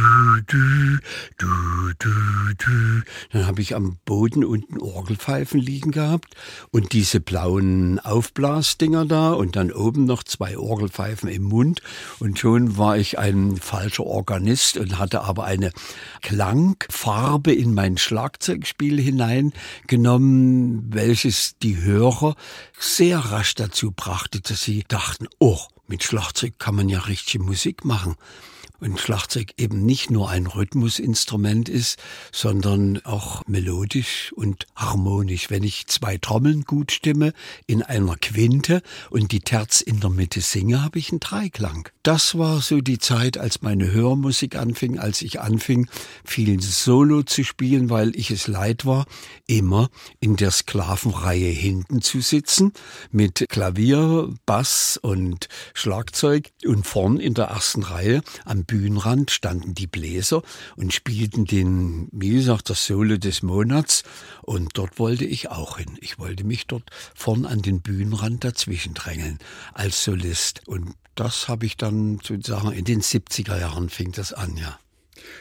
du, 0.47 0.99
du, 1.39 1.93
du, 1.99 2.55
du. 2.59 3.03
Dann 3.33 3.47
habe 3.47 3.61
ich 3.61 3.74
am 3.74 3.99
Boden 4.05 4.45
unten 4.45 4.81
Orgelpfeifen 4.81 5.61
liegen 5.61 5.91
gehabt 5.91 6.35
und 6.70 6.93
diese 6.93 7.20
blauen 7.20 7.99
Aufblasdinger 7.99 9.07
da 9.07 9.33
und 9.33 9.57
dann 9.57 9.72
oben 9.72 10.05
noch 10.05 10.22
zwei 10.22 10.57
Orgelpfeifen 10.59 11.28
im 11.28 11.45
Mund 11.45 11.83
und 12.18 12.39
schon 12.39 12.76
war 12.76 12.97
ich 12.97 13.18
ein 13.18 13.57
falscher 13.57 14.05
Organist 14.05 14.76
und 14.76 14.99
hatte 14.99 15.22
aber 15.22 15.45
eine 15.45 15.72
Klangfarbe 16.22 17.53
in 17.53 17.74
mein 17.74 17.99
Schlagzeugspiel 17.99 19.01
hineingenommen, 19.01 20.93
welches 20.93 21.57
die 21.62 21.81
Hörer 21.83 22.37
sehr 22.78 23.18
rasch 23.18 23.55
dazu 23.55 23.93
brachte, 23.93 24.41
dass 24.41 24.62
sie 24.62 24.85
dachten, 24.89 25.26
oh, 25.39 25.59
mit 25.87 26.05
Schlagzeug 26.05 26.59
kann 26.59 26.76
man 26.76 26.89
ja 26.89 27.01
richtige 27.01 27.43
Musik 27.43 27.85
machen 27.85 28.16
und 28.81 28.99
Schlagzeug 28.99 29.53
eben 29.57 29.85
nicht 29.85 30.11
nur 30.11 30.31
ein 30.31 30.47
Rhythmusinstrument 30.47 31.68
ist, 31.68 31.99
sondern 32.33 33.01
auch 33.05 33.43
melodisch 33.47 34.33
und 34.35 34.66
harmonisch. 34.74 35.51
Wenn 35.51 35.62
ich 35.62 35.87
zwei 35.87 36.18
Trommeln 36.18 36.64
gut 36.64 36.93
stimme 36.93 37.33
in 37.66 37.83
einer 37.83 38.16
Quinte 38.16 38.83
und 39.11 39.33
die 39.33 39.41
Terz 39.41 39.81
in 39.81 40.01
der 40.01 40.11
Mitte 40.11 40.41
singe, 40.41 40.83
habe 40.83 40.99
ich 40.99 41.11
einen 41.11 41.20
Dreiklang. 41.20 41.89
Das 42.03 42.39
war 42.39 42.61
so 42.61 42.81
die 42.81 42.99
Zeit, 42.99 43.37
als 43.37 43.62
meine 43.62 43.93
Hörmusik 43.93 44.57
anfing, 44.57 44.99
als 44.99 45.22
ich 45.22 45.41
anfing, 45.41 45.89
viel 46.24 46.61
Solo 46.62 47.22
zu 47.22 47.45
spielen, 47.45 47.91
weil 47.91 48.16
ich 48.16 48.31
es 48.31 48.47
leid 48.47 48.87
war, 48.87 49.07
immer 49.47 49.91
in 50.20 50.37
der 50.37 50.51
Sklavenreihe 50.51 51.51
hinten 51.51 52.01
zu 52.01 52.20
sitzen, 52.20 52.72
mit 53.11 53.47
Klavier, 53.49 54.33
Bass 54.47 54.99
und 55.01 55.49
Schlagzeug 55.74 56.51
und 56.64 56.87
vorn 56.87 57.18
in 57.18 57.35
der 57.35 57.47
ersten 57.47 57.83
Reihe 57.83 58.22
am 58.45 58.64
Bühnenrand 58.70 59.32
standen 59.32 59.74
die 59.74 59.88
Bläser 59.88 60.42
und 60.76 60.94
spielten 60.94 61.44
den, 61.44 62.06
wie 62.12 62.30
gesagt, 62.30 62.70
das 62.70 62.86
Solo 62.86 63.16
des 63.16 63.42
Monats. 63.42 64.04
Und 64.42 64.78
dort 64.78 65.00
wollte 65.00 65.24
ich 65.24 65.48
auch 65.48 65.78
hin. 65.78 65.98
Ich 66.00 66.20
wollte 66.20 66.44
mich 66.44 66.68
dort 66.68 66.88
vorn 67.16 67.46
an 67.46 67.62
den 67.62 67.80
Bühnenrand 67.80 68.44
dazwischen 68.44 68.94
drängeln 68.94 69.40
als 69.74 70.04
Solist. 70.04 70.68
Und 70.68 70.94
das 71.16 71.48
habe 71.48 71.66
ich 71.66 71.76
dann 71.78 72.20
sozusagen 72.22 72.70
in 72.70 72.84
den 72.84 73.02
70er 73.02 73.58
Jahren 73.58 73.88
fing 73.88 74.12
das 74.12 74.32
an, 74.32 74.56
ja. 74.56 74.78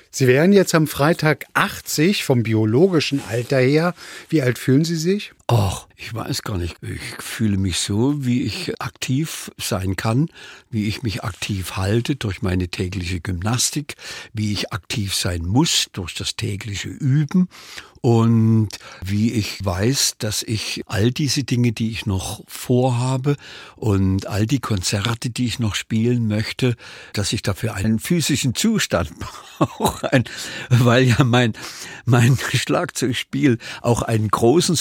Sie 0.10 0.26
wären 0.26 0.52
jetzt 0.52 0.74
am 0.74 0.88
Freitag 0.88 1.46
80 1.54 2.24
vom 2.24 2.42
biologischen 2.42 3.22
Alter 3.30 3.60
her. 3.60 3.94
Wie 4.30 4.42
alt 4.42 4.58
fühlen 4.58 4.86
Sie 4.86 4.98
sich? 4.98 5.34
Ach, 5.52 5.88
ich 5.96 6.14
weiß 6.14 6.44
gar 6.44 6.60
nicht. 6.60 6.76
Ich 6.84 7.24
fühle 7.24 7.58
mich 7.58 7.80
so, 7.80 8.24
wie 8.24 8.44
ich 8.44 8.80
aktiv 8.80 9.50
sein 9.58 9.96
kann, 9.96 10.30
wie 10.70 10.88
ich 10.88 11.02
mich 11.02 11.24
aktiv 11.24 11.76
halte 11.76 12.16
durch 12.16 12.44
meine 12.44 12.68
tägliche 12.68 13.20
Gymnastik, 13.20 13.96
wie 14.32 14.54
ich 14.54 14.72
aktiv 14.72 15.16
sein 15.16 15.48
muss 15.48 15.88
durch 15.92 16.14
das 16.14 16.36
tägliche 16.36 16.90
Üben 16.90 17.50
und 18.02 18.70
wie 19.04 19.34
ich 19.34 19.64
weiß, 19.64 20.16
dass 20.20 20.44
ich 20.44 20.84
all 20.86 21.12
diese 21.12 21.44
Dinge, 21.44 21.74
die 21.74 21.92
ich 21.92 22.06
noch 22.06 22.42
vorhabe 22.48 23.36
und 23.76 24.28
all 24.28 24.46
die 24.46 24.60
Konzerte, 24.60 25.30
die 25.30 25.46
ich 25.46 25.60
noch 25.60 25.76
spielen 25.76 26.28
möchte, 26.28 26.76
dass 27.14 27.34
ich 27.34 27.42
dafür 27.42 27.74
einen 27.74 28.00
physischen 28.00 28.56
Zustand 28.56 29.12
brauche, 29.58 30.24
weil 30.70 31.04
ja 31.04 31.24
mein, 31.24 31.54
mein 32.06 32.38
Schlagzeugspiel 32.38 33.58
auch 33.82 34.02
einen 34.02 34.30
großen 34.30 34.78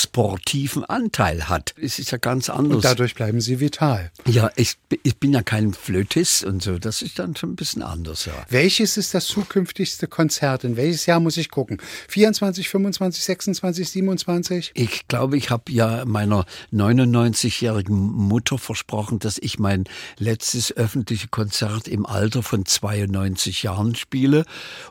sportiven 0.67 0.85
Anteil 0.85 1.49
hat. 1.49 1.75
Es 1.81 1.99
ist 1.99 2.11
ja 2.11 2.19
ganz 2.19 2.51
anders. 2.51 2.77
Und 2.77 2.85
dadurch 2.85 3.15
bleiben 3.15 3.41
Sie 3.41 3.61
vital. 3.61 4.11
Ja, 4.27 4.51
ich, 4.57 4.77
ich 5.03 5.19
bin 5.19 5.33
ja 5.33 5.43
kein 5.43 5.73
Flötist 5.73 6.45
und 6.45 6.63
so, 6.63 6.79
das 6.79 7.03
ist 7.03 7.19
dann 7.19 7.37
schon 7.37 7.53
ein 7.53 7.57
bisschen 7.57 7.83
anders, 7.83 8.27
ja. 8.27 8.33
Welches 8.49 8.97
ist 8.97 9.15
das 9.15 9.27
zukünftigste 9.27 10.07
Konzert? 10.07 10.65
In 10.65 10.77
welches 10.77 11.07
Jahr 11.07 11.21
muss 11.21 11.37
ich 11.37 11.51
gucken? 11.51 11.81
24, 12.09 12.69
25? 12.69 12.89
25, 12.99 13.25
26, 13.25 13.91
27? 13.91 14.71
Ich 14.75 15.09
glaube, 15.09 15.37
ich 15.37 15.51
habe 15.51 15.71
ja 15.71 16.05
meiner 16.05 16.47
99-jährigen 16.73 17.97
Mutter 17.97 18.59
versprochen, 18.59 19.19
dass 19.19 19.39
ich 19.39 19.59
mein 19.59 19.85
letztes 20.19 20.77
öffentliches 20.77 21.31
Konzert 21.31 21.89
im 21.89 22.07
Alter 22.07 22.43
von 22.43 22.67
92 22.67 23.63
Jahren 23.63 23.95
spiele. 23.95 24.45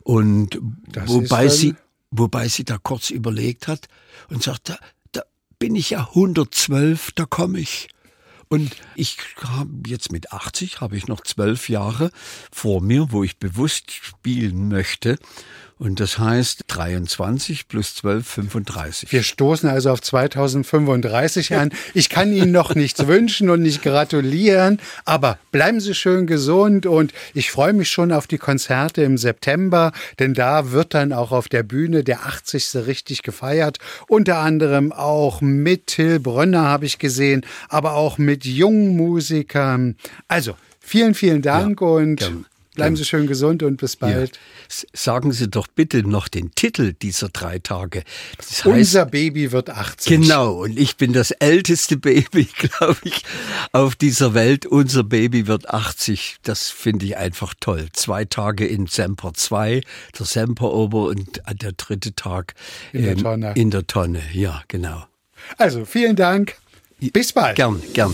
Und 0.03 0.59
das 0.88 1.07
wobei 1.07 1.47
sie, 1.47 1.76
wobei 2.11 2.47
sie 2.47 2.63
da 2.63 2.78
kurz 2.78 3.09
überlegt 3.09 3.68
hat 3.68 3.88
und 4.30 4.43
sagt, 4.43 4.70
da, 4.70 4.78
da 4.78 4.80
bin 5.59 5.75
ich 5.75 5.91
ja 5.91 6.07
112, 6.09 7.11
da 7.13 7.25
komme 7.25 7.59
ich. 7.59 7.89
Und 8.49 8.71
ich 8.95 9.17
habe 9.41 9.69
jetzt 9.87 10.11
mit 10.11 10.31
80 10.31 10.79
habe 10.79 10.95
ich 10.95 11.07
noch 11.07 11.21
zwölf 11.21 11.67
Jahre 11.67 12.11
vor 12.51 12.81
mir, 12.81 13.11
wo 13.11 13.23
ich 13.23 13.37
bewusst 13.39 13.91
spielen 13.91 14.69
möchte. 14.69 15.17
Und 15.80 15.99
das 15.99 16.17
heißt 16.17 16.63
23 16.67 17.67
plus 17.67 17.95
12, 17.95 18.28
35. 18.28 19.11
Wir 19.11 19.21
stoßen 19.21 19.69
also 19.69 19.91
auf 19.91 20.01
2035 20.01 21.55
an. 21.55 21.69
Ich 21.93 22.09
kann 22.09 22.34
Ihnen 22.34 22.51
noch 22.51 22.75
nichts 22.75 23.07
wünschen 23.07 23.49
und 23.49 23.61
nicht 23.61 23.82
gratulieren, 23.82 24.80
aber 25.05 25.39
bleiben 25.51 25.80
Sie 25.80 25.93
schön 25.93 26.28
gesund 26.28 26.86
und 26.86 27.13
ich 27.34 27.51
freue 27.51 27.73
mich 27.73 27.89
schon 27.89 28.11
auf 28.11 28.28
die 28.28 28.38
Konzerte 28.38 29.03
im 29.03 29.17
September, 29.17 29.91
denn 30.19 30.34
da 30.34 30.71
wird 30.71 30.93
dann 30.93 31.13
auch 31.13 31.32
auf 31.32 31.49
der 31.49 31.63
Bühne 31.63 32.03
der 32.03 32.25
80. 32.25 32.88
richtig 32.88 33.23
gefeiert. 33.23 33.78
Unter 34.07 34.39
anderem 34.39 34.91
auch 34.91 35.41
mit 35.41 35.88
Till 35.88 36.19
Brönner 36.19 36.63
habe 36.63 36.86
ich 36.86 36.99
gesehen, 36.99 37.45
aber 37.69 37.93
auch 37.93 38.17
mit 38.17 38.45
jungen 38.45 38.95
Musikern. 38.95 39.95
Also, 40.28 40.55
vielen, 40.80 41.13
vielen 41.13 41.41
Dank 41.41 41.82
ja, 41.82 41.88
und 41.88 42.15
gern. 42.17 42.45
Bleiben 42.78 42.95
Sie 42.95 43.05
schön 43.05 43.25
gesund 43.25 43.63
und 43.63 43.78
bis 43.78 43.95
bald. 43.95 44.36
Ja. 44.36 44.88
Sagen 44.93 45.32
Sie 45.32 45.49
doch 45.49 45.65
bitte 45.67 46.07
noch 46.07 46.28
den 46.28 46.51
Titel 46.53 46.93
dieser 46.93 47.30
drei 47.30 47.57
Tage. 47.57 48.03
Das 48.38 48.63
heißt, 48.63 48.65
Unser 48.67 49.05
Baby 49.07 49.51
wird 49.51 49.71
80. 49.71 50.21
Genau, 50.21 50.63
und 50.63 50.78
ich 50.78 50.95
bin 50.95 51.11
das 51.11 51.32
älteste 51.32 51.97
Baby, 51.97 52.47
glaube 52.57 52.97
ich, 53.03 53.23
auf 53.71 53.95
dieser 53.95 54.36
Welt. 54.36 54.67
Unser 54.67 55.03
Baby 55.03 55.47
wird 55.47 55.71
80. 55.71 56.38
Das 56.43 56.69
finde 56.69 57.07
ich 57.07 57.17
einfach 57.17 57.55
toll. 57.59 57.88
Zwei 57.93 58.25
Tage 58.25 58.67
in 58.67 58.86
Semper 58.86 59.34
2, 59.34 59.82
der 60.19 60.25
Semperober 60.28 61.05
und 61.07 61.41
der 61.51 61.71
dritte 61.71 62.13
Tag 62.13 62.53
in 62.93 63.03
der 63.03 63.11
ähm, 63.13 63.23
Tonne. 63.23 63.53
In 63.55 63.71
der 63.71 63.88
Tonne, 63.88 64.21
ja, 64.34 64.61
genau. 64.67 65.03
Also, 65.57 65.84
vielen 65.84 66.15
Dank. 66.15 66.57
Bis 66.99 67.34
bald. 67.34 67.55
Gern, 67.55 67.82
gern. 67.93 68.13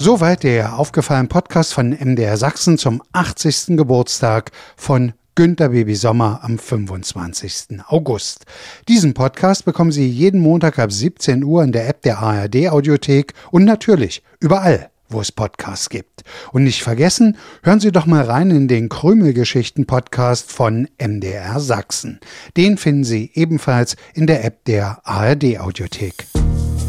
Soweit 0.00 0.44
der 0.44 0.78
aufgefallene 0.78 1.26
Podcast 1.26 1.74
von 1.74 1.90
MDR 1.90 2.36
Sachsen 2.36 2.78
zum 2.78 3.02
80. 3.10 3.76
Geburtstag 3.76 4.52
von 4.76 5.12
Günter 5.34 5.70
Baby 5.70 5.96
Sommer 5.96 6.38
am 6.44 6.56
25. 6.56 7.80
August. 7.88 8.46
Diesen 8.86 9.12
Podcast 9.12 9.64
bekommen 9.64 9.90
Sie 9.90 10.08
jeden 10.08 10.40
Montag 10.40 10.78
ab 10.78 10.92
17 10.92 11.42
Uhr 11.42 11.64
in 11.64 11.72
der 11.72 11.88
App 11.88 12.02
der 12.02 12.20
ARD 12.20 12.68
Audiothek 12.68 13.34
und 13.50 13.64
natürlich 13.64 14.22
überall, 14.38 14.90
wo 15.08 15.20
es 15.20 15.32
Podcasts 15.32 15.88
gibt. 15.88 16.22
Und 16.52 16.62
nicht 16.62 16.84
vergessen, 16.84 17.36
hören 17.64 17.80
Sie 17.80 17.90
doch 17.90 18.06
mal 18.06 18.22
rein 18.22 18.52
in 18.52 18.68
den 18.68 18.88
Krümelgeschichten 18.88 19.86
Podcast 19.86 20.52
von 20.52 20.86
MDR 21.04 21.58
Sachsen. 21.58 22.20
Den 22.56 22.78
finden 22.78 23.02
Sie 23.02 23.32
ebenfalls 23.34 23.96
in 24.14 24.28
der 24.28 24.44
App 24.44 24.64
der 24.64 25.00
ARD 25.02 25.58
Audiothek. 25.58 26.27